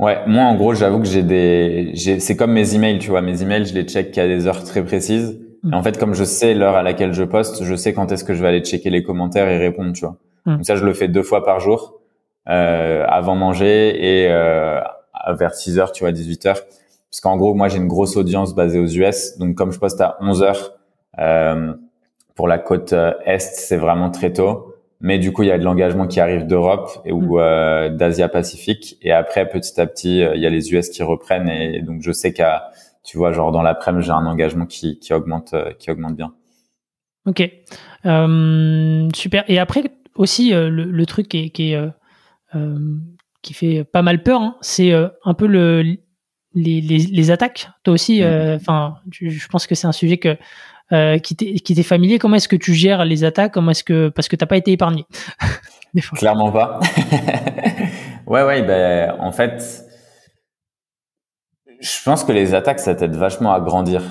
[0.00, 3.42] Ouais, moi en gros, j'avoue que j'ai des, c'est comme mes emails, tu vois, mes
[3.42, 5.38] emails, je les check à des heures très précises.
[5.62, 5.72] Mm.
[5.72, 8.24] Et en fait, comme je sais l'heure à laquelle je poste, je sais quand est-ce
[8.24, 10.16] que je vais aller checker les commentaires et répondre, tu vois.
[10.46, 10.56] Mm.
[10.56, 12.00] Donc ça, je le fais deux fois par jour,
[12.48, 14.80] euh, avant manger et euh,
[15.34, 16.60] vers 6 heures, tu vois, 18 heures.
[17.10, 19.36] Parce qu'en gros, moi, j'ai une grosse audience basée aux US.
[19.36, 20.72] Donc comme je poste à 11 heures
[21.18, 21.74] euh,
[22.36, 24.69] pour la côte euh, est, c'est vraiment très tôt.
[25.00, 27.40] Mais du coup, il y a de l'engagement qui arrive d'Europe et ou mm.
[27.40, 28.98] euh, d'Asia Pacifique.
[29.00, 31.48] Et après, petit à petit, euh, il y a les US qui reprennent.
[31.48, 32.70] Et donc, je sais qu'à,
[33.02, 36.34] tu vois, genre dans l'après-midi, j'ai un engagement qui, qui augmente, euh, qui augmente bien.
[37.26, 37.42] Ok,
[38.06, 39.44] euh, super.
[39.48, 39.84] Et après
[40.14, 41.74] aussi, le, le, truc qui, qui,
[43.42, 44.92] qui fait pas mal peur, hein, c'est
[45.24, 45.82] un peu le
[46.54, 47.68] les, les, les attaques.
[47.84, 48.56] Toi aussi, mm.
[48.56, 50.36] enfin, je pense que c'est un sujet que
[50.92, 52.18] euh, qui t'est familier.
[52.18, 53.52] Comment est-ce que tu gères les attaques?
[53.52, 55.06] Comment est-ce que parce que t'as pas été épargné
[56.14, 56.80] Clairement pas.
[58.26, 58.62] ouais, ouais.
[58.62, 59.84] Ben, en fait,
[61.80, 64.02] je pense que les attaques, ça t'aide vachement à grandir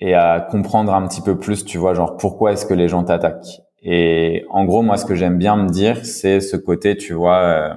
[0.00, 3.04] et à comprendre un petit peu plus, tu vois, genre pourquoi est-ce que les gens
[3.04, 3.60] t'attaquent.
[3.82, 7.38] Et en gros, moi, ce que j'aime bien me dire, c'est ce côté, tu vois,
[7.38, 7.74] euh,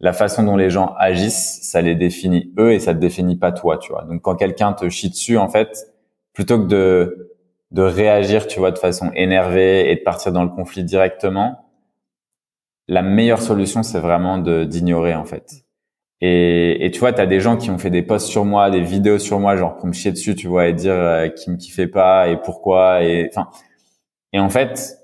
[0.00, 3.52] la façon dont les gens agissent, ça les définit eux et ça te définit pas
[3.52, 4.04] toi, tu vois.
[4.04, 5.88] Donc, quand quelqu'un te chie dessus, en fait,
[6.32, 7.33] plutôt que de
[7.74, 11.66] de réagir, tu vois, de façon énervée et de partir dans le conflit directement,
[12.86, 15.64] la meilleure solution, c'est vraiment de d'ignorer en fait.
[16.20, 18.70] Et, et tu vois, tu as des gens qui ont fait des posts sur moi,
[18.70, 21.50] des vidéos sur moi, genre pour me chier dessus, tu vois, et dire euh, qui
[21.50, 23.02] me kiffait pas et pourquoi.
[23.02, 23.48] Et enfin,
[24.32, 24.96] et en fait,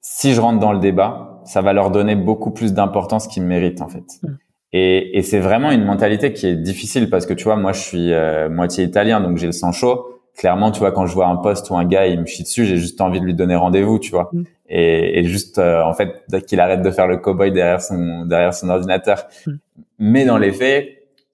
[0.00, 3.80] si je rentre dans le débat, ça va leur donner beaucoup plus d'importance qu'ils méritent
[3.80, 4.18] en fait.
[4.24, 4.28] Mm.
[4.72, 7.80] Et, et c'est vraiment une mentalité qui est difficile parce que tu vois, moi je
[7.80, 10.17] suis euh, moitié italien, donc j'ai le sang chaud.
[10.38, 12.64] Clairement, tu vois, quand je vois un poste ou un gars, il me chie dessus,
[12.64, 14.30] j'ai juste envie de lui donner rendez-vous, tu vois.
[14.32, 14.42] Mm.
[14.68, 18.54] Et, et, juste, euh, en fait, qu'il arrête de faire le cowboy derrière son derrière
[18.54, 19.26] son ordinateur.
[19.46, 19.52] Mm.
[19.98, 20.90] Mais dans les faits,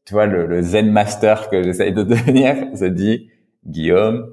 [0.07, 3.28] tu vois, le, le zen master que j'essaye de devenir se dit,
[3.66, 4.32] Guillaume,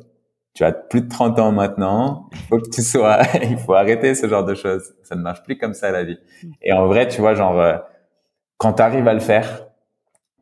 [0.54, 4.16] tu as plus de 30 ans maintenant, il faut que tu sois, il faut arrêter
[4.16, 4.94] ce genre de choses.
[5.04, 6.18] Ça ne marche plus comme ça la vie.
[6.62, 7.76] Et en vrai, tu vois, genre, euh,
[8.56, 9.68] quand tu arrives à le faire,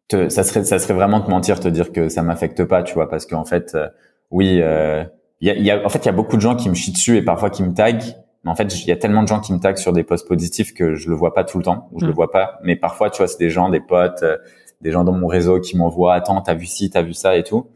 [0.07, 2.93] te, ça serait, ça serait vraiment te mentir, te dire que ça m'affecte pas, tu
[2.93, 3.87] vois, parce qu'en fait, euh,
[4.31, 5.03] oui, euh,
[5.41, 6.91] y a, y a, en fait, il y a beaucoup de gens qui me chient
[6.91, 8.15] dessus et parfois qui me taguent.
[8.43, 10.27] Mais en fait, il y a tellement de gens qui me taguent sur des posts
[10.27, 12.15] positifs que je le vois pas tout le temps, ou je le mm.
[12.15, 12.59] vois pas.
[12.63, 14.37] Mais parfois, tu vois, c'est des gens, des potes, euh,
[14.81, 17.43] des gens dans mon réseau qui m'envoient, attends, t'as vu ci, t'as vu ça et
[17.43, 17.67] tout.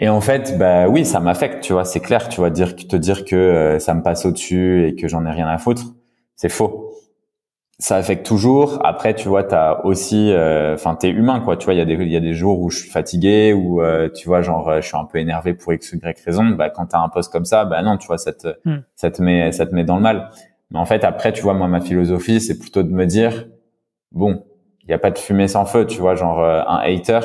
[0.00, 2.96] Et en fait, bah oui, ça m'affecte, tu vois, c'est clair, tu vois, dire, te
[2.96, 5.94] dire que euh, ça me passe au-dessus et que j'en ai rien à foutre,
[6.36, 6.93] c'est faux.
[7.78, 8.80] Ça affecte toujours.
[8.84, 11.56] Après, tu vois, t'as aussi, euh, enfin, t'es humain, quoi.
[11.56, 13.52] Tu vois, il y a des, il y a des jours où je suis fatigué,
[13.52, 16.44] ou euh, tu vois, genre, je suis un peu énervé pour x, y raison.
[16.50, 18.82] Bah, quand t'as un poste comme ça, bah non, tu vois, ça te, hmm.
[18.94, 20.30] ça te met, ça te met dans le mal.
[20.70, 23.46] Mais en fait, après, tu vois, moi, ma philosophie, c'est plutôt de me dire,
[24.12, 24.44] bon,
[24.82, 27.20] il y a pas de fumée sans feu, tu vois, genre un hater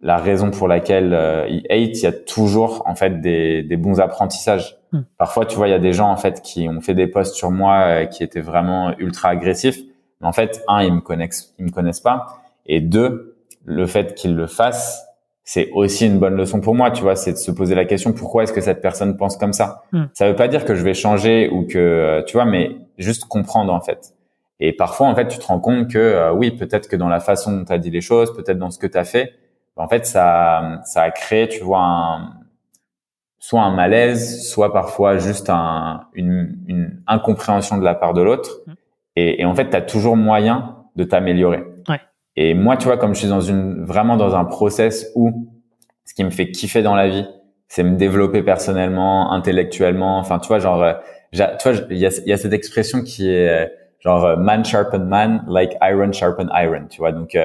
[0.00, 3.76] la raison pour laquelle euh, il hate, il y a toujours en fait des, des
[3.76, 4.76] bons apprentissages.
[5.18, 7.34] Parfois, tu vois, il y a des gens en fait qui ont fait des posts
[7.34, 9.78] sur moi euh, qui étaient vraiment ultra agressifs.
[10.20, 12.26] Mais en fait, un, ils me connaissent, ils me connaissent pas,
[12.64, 15.06] et deux, le fait qu'ils le fassent,
[15.44, 16.90] c'est aussi une bonne leçon pour moi.
[16.90, 19.52] Tu vois, c'est de se poser la question pourquoi est-ce que cette personne pense comme
[19.52, 19.82] ça?
[19.92, 20.04] Hmm.
[20.14, 23.26] Ça veut pas dire que je vais changer ou que euh, tu vois, mais juste
[23.26, 24.14] comprendre en fait.
[24.58, 27.52] Et parfois, en fait, tu te rends compte que oui, peut-être que dans la façon
[27.52, 29.34] dont tu as dit les choses, peut-être dans ce que tu as fait,
[29.76, 32.32] en fait, ça, ça a créé, tu vois, un,
[33.38, 38.50] soit un malaise, soit parfois juste un, une, une incompréhension de la part de l'autre.
[38.66, 38.72] Mmh.
[39.16, 41.64] Et, et, en fait, tu as toujours moyen de t'améliorer.
[41.88, 42.00] Ouais.
[42.36, 45.48] Et moi, tu vois, comme je suis dans une, vraiment dans un process où
[46.04, 47.26] ce qui me fait kiffer dans la vie,
[47.68, 50.18] c'est me développer personnellement, intellectuellement.
[50.18, 50.92] Enfin, tu vois, genre, euh,
[51.32, 53.66] tu vois, il y a, y a cette expression qui est euh,
[54.00, 56.86] genre euh, man sharpen man, like iron sharpen iron.
[56.88, 57.36] Tu vois, donc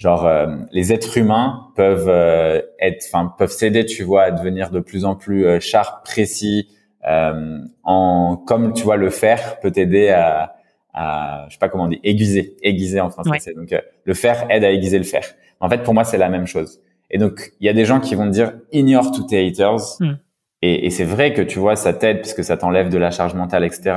[0.00, 4.70] genre euh, les êtres humains peuvent euh, être enfin peuvent s'aider tu vois à devenir
[4.70, 6.68] de plus en plus euh, sharp précis
[7.04, 10.56] en comme tu vois le fer peut t'aider à,
[10.92, 13.54] à je sais pas comment on dit aiguiser aiguiser en français.
[13.54, 13.74] Donc
[14.04, 15.24] le fer aide à aiguiser le fer.
[15.60, 16.80] En fait pour moi c'est la même chose.
[17.10, 19.80] Et donc il y a des gens qui vont dire ignore tous tes haters.
[19.98, 20.16] Hmm.
[20.60, 23.34] et, et c'est vrai que tu vois ça t'aide puisque ça t'enlève de la charge
[23.34, 23.94] mentale etc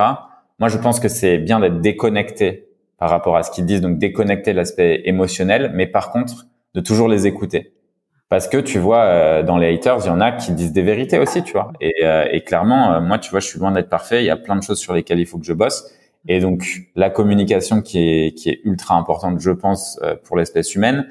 [0.60, 2.70] moi je pense que c'est bien d'être déconnecté
[3.04, 7.10] par rapport à ce qu'ils disent, donc déconnecter l'aspect émotionnel, mais par contre de toujours
[7.10, 7.74] les écouter.
[8.30, 10.84] Parce que tu vois, euh, dans les haters, il y en a qui disent des
[10.84, 11.74] vérités aussi, tu vois.
[11.82, 14.24] Et, euh, et clairement, euh, moi, tu vois, je suis loin d'être parfait.
[14.24, 15.92] Il y a plein de choses sur lesquelles il faut que je bosse.
[16.30, 16.64] Et donc,
[16.96, 21.06] la communication qui est, qui est ultra importante, je pense, pour l'espèce humaine,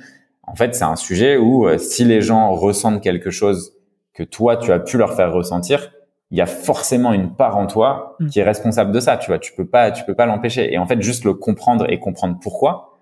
[0.45, 3.75] en fait, c'est un sujet où si les gens ressentent quelque chose
[4.15, 5.91] que toi, tu as pu leur faire ressentir,
[6.33, 8.29] il y a forcément une part en toi mm.
[8.29, 9.39] qui est responsable de ça, tu vois.
[9.39, 10.73] Tu peux pas, tu peux pas l'empêcher.
[10.73, 12.99] Et en fait, juste le comprendre et comprendre pourquoi,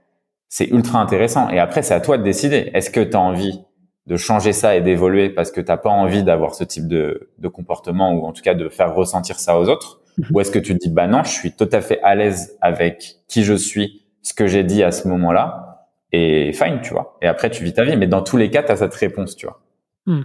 [0.48, 1.48] c'est ultra intéressant.
[1.48, 2.70] Et après, c'est à toi de décider.
[2.74, 3.62] Est-ce que tu as envie
[4.06, 7.46] de changer ça et d'évoluer parce que t'as pas envie d'avoir ce type de, de,
[7.48, 10.00] comportement ou en tout cas de faire ressentir ça aux autres?
[10.18, 10.32] Mm-hmm.
[10.34, 12.58] Ou est-ce que tu te dis, bah non, je suis tout à fait à l'aise
[12.60, 17.16] avec qui je suis, ce que j'ai dit à ce moment-là et fine, tu vois.
[17.22, 17.96] Et après, tu vis ta vie.
[17.96, 19.60] Mais dans tous les cas, tu as cette réponse, tu vois.
[20.06, 20.22] Mm.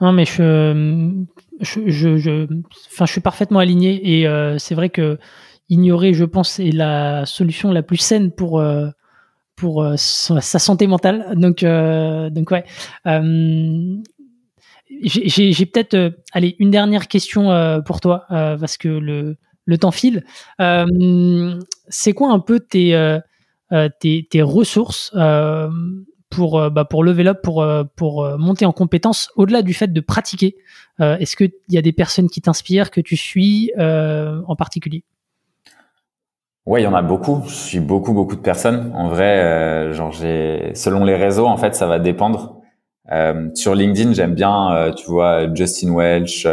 [0.00, 1.24] Non, mais je,
[1.60, 2.46] je, je,
[3.06, 5.18] suis parfaitement aligné et euh, c'est vrai que
[5.68, 8.88] ignorer, je pense, est la solution la plus saine pour euh,
[9.56, 11.34] pour euh, sa, santé mentale.
[11.36, 12.64] Donc, donc ouais.
[15.02, 20.24] J'ai peut-être, allez, une dernière question pour toi parce que le le temps file.
[21.88, 23.18] c'est quoi un peu tes,
[24.00, 25.12] tes ressources
[26.30, 29.74] pour, euh, bah, pour level up, pour, euh, pour euh, monter en compétence, au-delà du
[29.74, 30.56] fait de pratiquer
[31.00, 35.04] Est-ce qu'il y a des personnes qui t'inspirent, que tu suis en particulier?
[36.66, 37.42] Ouais, il y en a beaucoup.
[37.46, 38.90] Je suis beaucoup, beaucoup de personnes.
[38.94, 42.60] En vrai, genre j'ai, selon les réseaux, en fait, ça va dépendre.
[43.54, 46.48] sur LinkedIn, j'aime bien, tu vois, Justin Welch.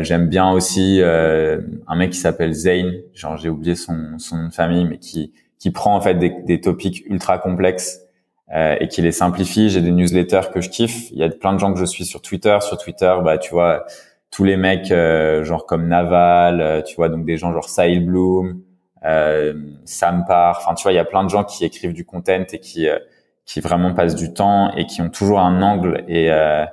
[0.00, 2.92] j'aime bien aussi un mec qui s'appelle Zane.
[3.14, 7.04] Genre j'ai oublié son, son famille, mais qui qui prend en fait des, des topics
[7.08, 8.05] ultra complexes
[8.54, 9.70] euh, et qui les simplifie.
[9.70, 11.10] J'ai des newsletters que je kiffe.
[11.10, 12.56] Il y a plein de gens que je suis sur Twitter.
[12.60, 13.84] Sur Twitter, bah tu vois
[14.30, 18.04] tous les mecs euh, genre comme Naval, euh, tu vois donc des gens genre Sahil
[18.04, 18.60] Bloom,
[19.04, 20.58] euh, Sam Parr.
[20.58, 22.88] Enfin, tu vois, il y a plein de gens qui écrivent du content et qui
[22.88, 22.98] euh,
[23.46, 26.64] qui vraiment passent du temps et qui ont toujours un angle et euh,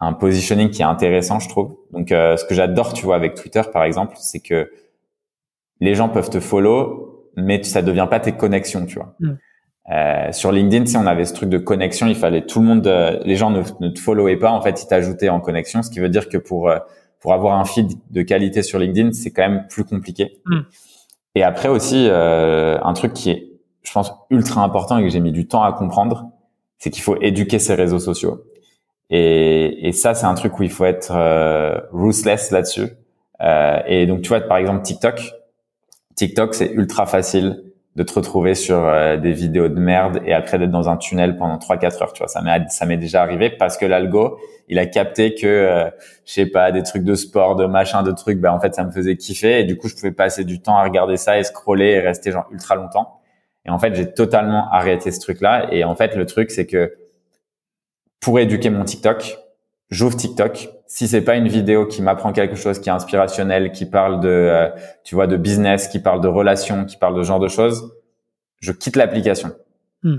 [0.00, 1.76] un positioning qui est intéressant, je trouve.
[1.92, 4.70] Donc, euh, ce que j'adore, tu vois, avec Twitter, par exemple, c'est que
[5.80, 9.14] les gens peuvent te follow, mais ça devient pas tes connexions, tu vois.
[9.20, 9.32] Mm.
[9.90, 12.86] Euh, sur LinkedIn, si on avait ce truc de connexion, il fallait tout le monde,
[12.86, 15.90] euh, les gens ne, ne, te followaient pas, en fait, ils t'ajoutaient en connexion, ce
[15.90, 16.78] qui veut dire que pour euh,
[17.20, 20.40] pour avoir un feed de qualité sur LinkedIn, c'est quand même plus compliqué.
[20.44, 20.60] Mm.
[21.34, 23.48] Et après aussi, euh, un truc qui est,
[23.82, 26.30] je pense, ultra important et que j'ai mis du temps à comprendre,
[26.78, 28.44] c'est qu'il faut éduquer ses réseaux sociaux.
[29.10, 31.12] Et, et ça, c'est un truc où il faut être
[31.92, 32.88] ruthless là-dessus.
[33.40, 35.32] et donc, tu vois, par exemple, TikTok.
[36.14, 37.64] TikTok, c'est ultra facile
[37.98, 41.36] de te retrouver sur euh, des vidéos de merde et après d'être dans un tunnel
[41.36, 42.28] pendant 3-4 heures, tu vois.
[42.28, 44.38] Ça m'est ça m'est déjà arrivé parce que l'algo,
[44.68, 45.90] il a capté que euh,
[46.24, 48.84] je sais pas des trucs de sport, de machin, de trucs, ben en fait ça
[48.84, 51.42] me faisait kiffer et du coup je pouvais passer du temps à regarder ça et
[51.42, 53.18] scroller et rester genre ultra longtemps.
[53.66, 56.94] Et en fait, j'ai totalement arrêté ce truc-là et en fait le truc c'est que
[58.20, 59.38] pour éduquer mon TikTok,
[59.90, 60.68] j'ouvre TikTok.
[60.86, 64.28] Si c'est pas une vidéo qui m'apprend quelque chose, qui est inspirationnel, qui parle de,
[64.28, 64.68] euh,
[65.04, 67.92] tu vois, de business, qui parle de relations, qui parle de ce genre de choses,
[68.60, 69.50] je quitte l'application.
[70.02, 70.18] Hmm.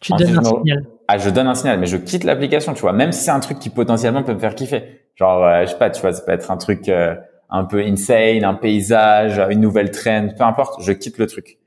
[0.00, 0.86] Tu donnes un signal.
[1.08, 2.92] Ah, je donne un signal, mais je quitte l'application, tu vois.
[2.92, 5.00] Même si c'est un truc qui potentiellement peut me faire kiffer.
[5.16, 7.16] Genre, euh, je sais pas, tu vois, ça peut être un truc euh,
[7.50, 10.82] un peu insane, un paysage, une nouvelle trend, peu importe.
[10.82, 11.58] Je quitte le truc.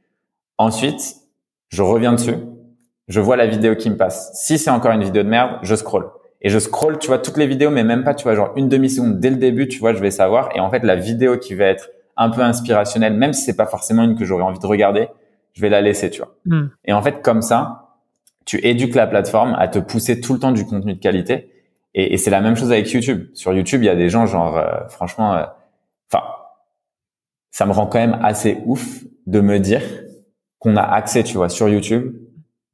[0.57, 1.15] Ensuite,
[1.69, 2.35] je reviens dessus.
[3.07, 4.31] Je vois la vidéo qui me passe.
[4.35, 6.09] Si c'est encore une vidéo de merde, je scroll
[6.41, 8.67] et je scroll, tu vois, toutes les vidéos, mais même pas, tu vois, genre une
[8.67, 10.49] demi-seconde dès le début, tu vois, je vais savoir.
[10.55, 13.67] Et en fait, la vidéo qui va être un peu inspirationnelle, même si c'est pas
[13.67, 15.09] forcément une que j'aurais envie de regarder,
[15.53, 16.35] je vais la laisser, tu vois.
[16.45, 16.69] Hmm.
[16.85, 17.89] Et en fait, comme ça,
[18.45, 21.51] tu éduques la plateforme à te pousser tout le temps du contenu de qualité.
[21.93, 23.27] Et, et c'est la même chose avec YouTube.
[23.33, 25.43] Sur YouTube, il y a des gens, genre, euh, franchement, euh,
[26.11, 26.23] enfin,
[27.51, 29.83] ça me rend quand même assez ouf de me dire
[30.57, 32.15] qu'on a accès, tu vois, sur YouTube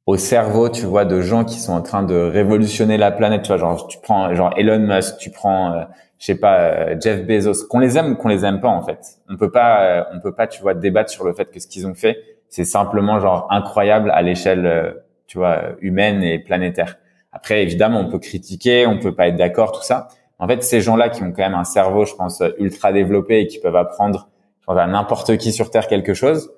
[0.08, 3.42] au cerveau, tu vois, de gens qui sont en train de révolutionner la planète.
[3.42, 5.84] Tu vois, genre tu prends genre Elon Musk, tu prends, euh,
[6.18, 7.66] je sais pas, euh, Jeff Bezos.
[7.68, 9.00] Qu'on les aime ou qu'on les aime pas, en fait.
[9.28, 11.66] On peut pas, euh, on peut pas, tu vois, débattre sur le fait que ce
[11.66, 12.16] qu'ils ont fait,
[12.48, 14.96] c'est simplement genre incroyable à l'échelle,
[15.26, 16.96] tu vois, humaine et planétaire.
[17.32, 20.08] Après, évidemment, on peut critiquer, on peut pas être d'accord, tout ça.
[20.38, 23.46] En fait, ces gens-là qui ont quand même un cerveau, je pense, ultra développé et
[23.46, 24.30] qui peuvent apprendre,
[24.64, 26.50] pense, à n'importe qui sur Terre quelque chose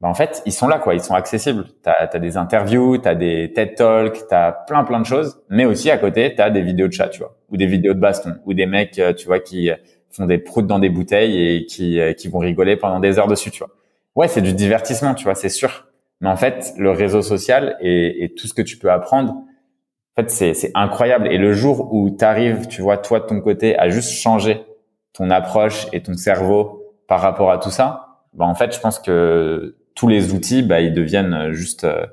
[0.00, 0.94] bah en fait, ils sont là, quoi.
[0.94, 1.64] Ils sont accessibles.
[1.82, 5.42] Tu as, des interviews, tu as des TED Talks, tu as plein, plein de choses.
[5.48, 7.38] Mais aussi, à côté, tu as des vidéos de chat, tu vois.
[7.50, 8.34] Ou des vidéos de baston.
[8.44, 9.70] Ou des mecs, euh, tu vois, qui
[10.10, 13.26] font des proutes dans des bouteilles et qui, euh, qui vont rigoler pendant des heures
[13.26, 13.70] dessus, tu vois.
[14.14, 15.86] Ouais, c'est du divertissement, tu vois, c'est sûr.
[16.20, 20.22] Mais en fait, le réseau social et, et tout ce que tu peux apprendre, en
[20.22, 21.28] fait, c'est incroyable.
[21.32, 24.64] Et le jour où tu arrives, tu vois, toi, de ton côté, à juste changer
[25.12, 28.98] ton approche et ton cerveau par rapport à tout ça, bah, en fait, je pense
[28.98, 32.06] que tous les outils, bah, ils deviennent juste, euh,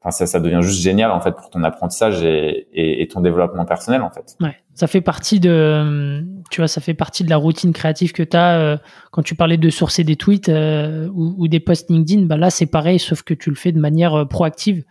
[0.00, 3.22] enfin ça, ça devient juste génial en fait pour ton apprentissage et, et, et, ton
[3.22, 4.36] développement personnel en fait.
[4.40, 8.22] Ouais, ça fait partie de, tu vois, ça fait partie de la routine créative que
[8.22, 8.76] tu as euh,
[9.10, 12.26] quand tu parlais de sourcer des tweets euh, ou, ou, des posts LinkedIn.
[12.26, 14.84] Bah là, c'est pareil, sauf que tu le fais de manière proactive.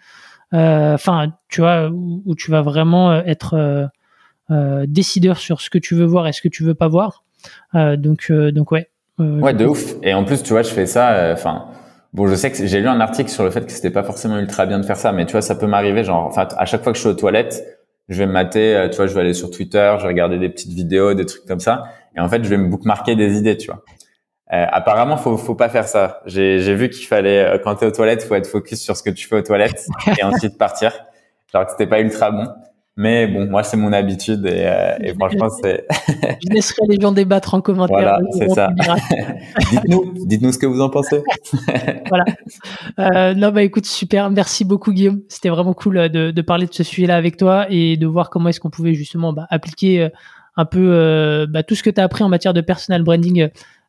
[0.52, 3.92] Enfin, tu vois, où, où, tu vas vraiment être
[4.88, 7.24] décideur sur ce que tu veux voir et ce que tu veux pas voir.
[7.76, 8.90] donc, donc ouais.
[9.20, 9.94] ouais, de ouf.
[10.02, 11.30] Et en plus, tu vois, je fais ça.
[11.32, 11.68] Enfin
[12.14, 14.40] Bon, je sais que j'ai lu un article sur le fait que c'était pas forcément
[14.40, 16.04] ultra bien de faire ça, mais tu vois, ça peut m'arriver.
[16.04, 17.64] Genre, enfin, à chaque fois que je suis aux toilettes,
[18.08, 20.40] je vais me mater, euh, tu vois, je vais aller sur Twitter, je vais regarder
[20.40, 21.84] des petites vidéos, des trucs comme ça,
[22.16, 23.84] et en fait, je vais me bookmarker des idées, tu vois.
[24.52, 26.22] Euh, apparemment, faut faut pas faire ça.
[26.26, 29.12] J'ai vu qu'il fallait euh, quand t'es aux toilettes, faut être focus sur ce que
[29.12, 29.86] tu fais aux toilettes
[30.20, 30.92] et ensuite partir.
[31.54, 32.48] Genre que c'était pas ultra bon.
[33.02, 35.86] Mais bon, moi, c'est mon habitude et, euh, et franchement, c'est.
[36.44, 37.98] Je laisserai les gens débattre en commentaire.
[37.98, 38.72] Voilà, c'est ça.
[39.72, 41.24] dites-nous, dites-nous ce que vous en pensez.
[42.10, 42.26] voilà.
[43.00, 44.30] Euh, non, bah écoute, super.
[44.30, 45.22] Merci beaucoup, Guillaume.
[45.30, 48.30] C'était vraiment cool euh, de, de parler de ce sujet-là avec toi et de voir
[48.30, 50.10] comment est-ce qu'on pouvait justement bah, appliquer
[50.58, 53.48] un peu euh, bah, tout ce que tu as appris en matière de personal branding.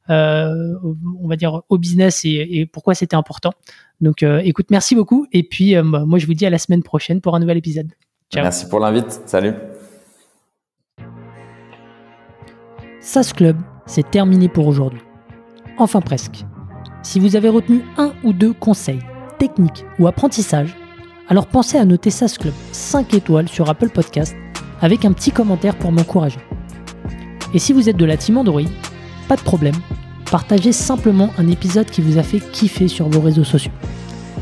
[0.08, 3.52] On va dire au business et, et pourquoi c'était important.
[4.00, 5.26] Donc, écoute, merci beaucoup.
[5.32, 7.88] Et puis, moi, je vous dis à la semaine prochaine pour un nouvel épisode.
[8.34, 9.22] Merci pour l'invite.
[9.26, 9.54] Salut.
[13.00, 13.56] SAS Club,
[13.86, 15.00] c'est terminé pour aujourd'hui.
[15.78, 16.44] Enfin presque.
[17.02, 19.00] Si vous avez retenu un ou deux conseils,
[19.38, 20.76] techniques ou apprentissages,
[21.28, 24.36] alors pensez à noter SAS Club 5 étoiles sur Apple Podcast
[24.80, 26.40] avec un petit commentaire pour m'encourager.
[27.52, 28.62] Et si vous êtes de la team Android,
[29.28, 29.74] pas de problème,
[30.30, 33.72] partagez simplement un épisode qui vous a fait kiffer sur vos réseaux sociaux.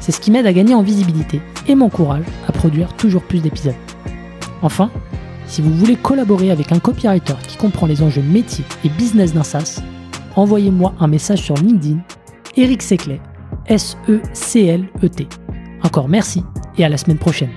[0.01, 3.75] C'est ce qui m'aide à gagner en visibilité et m'encourage à produire toujours plus d'épisodes.
[4.63, 4.91] Enfin,
[5.47, 9.43] si vous voulez collaborer avec un copywriter qui comprend les enjeux métiers et business d'un
[9.43, 9.81] SaaS,
[10.37, 12.01] envoyez-moi un message sur LinkedIn
[12.57, 13.21] Eric Seclet,
[13.67, 15.29] S-E-C-L-E-T.
[15.83, 16.43] Encore merci
[16.77, 17.51] et à la semaine prochaine.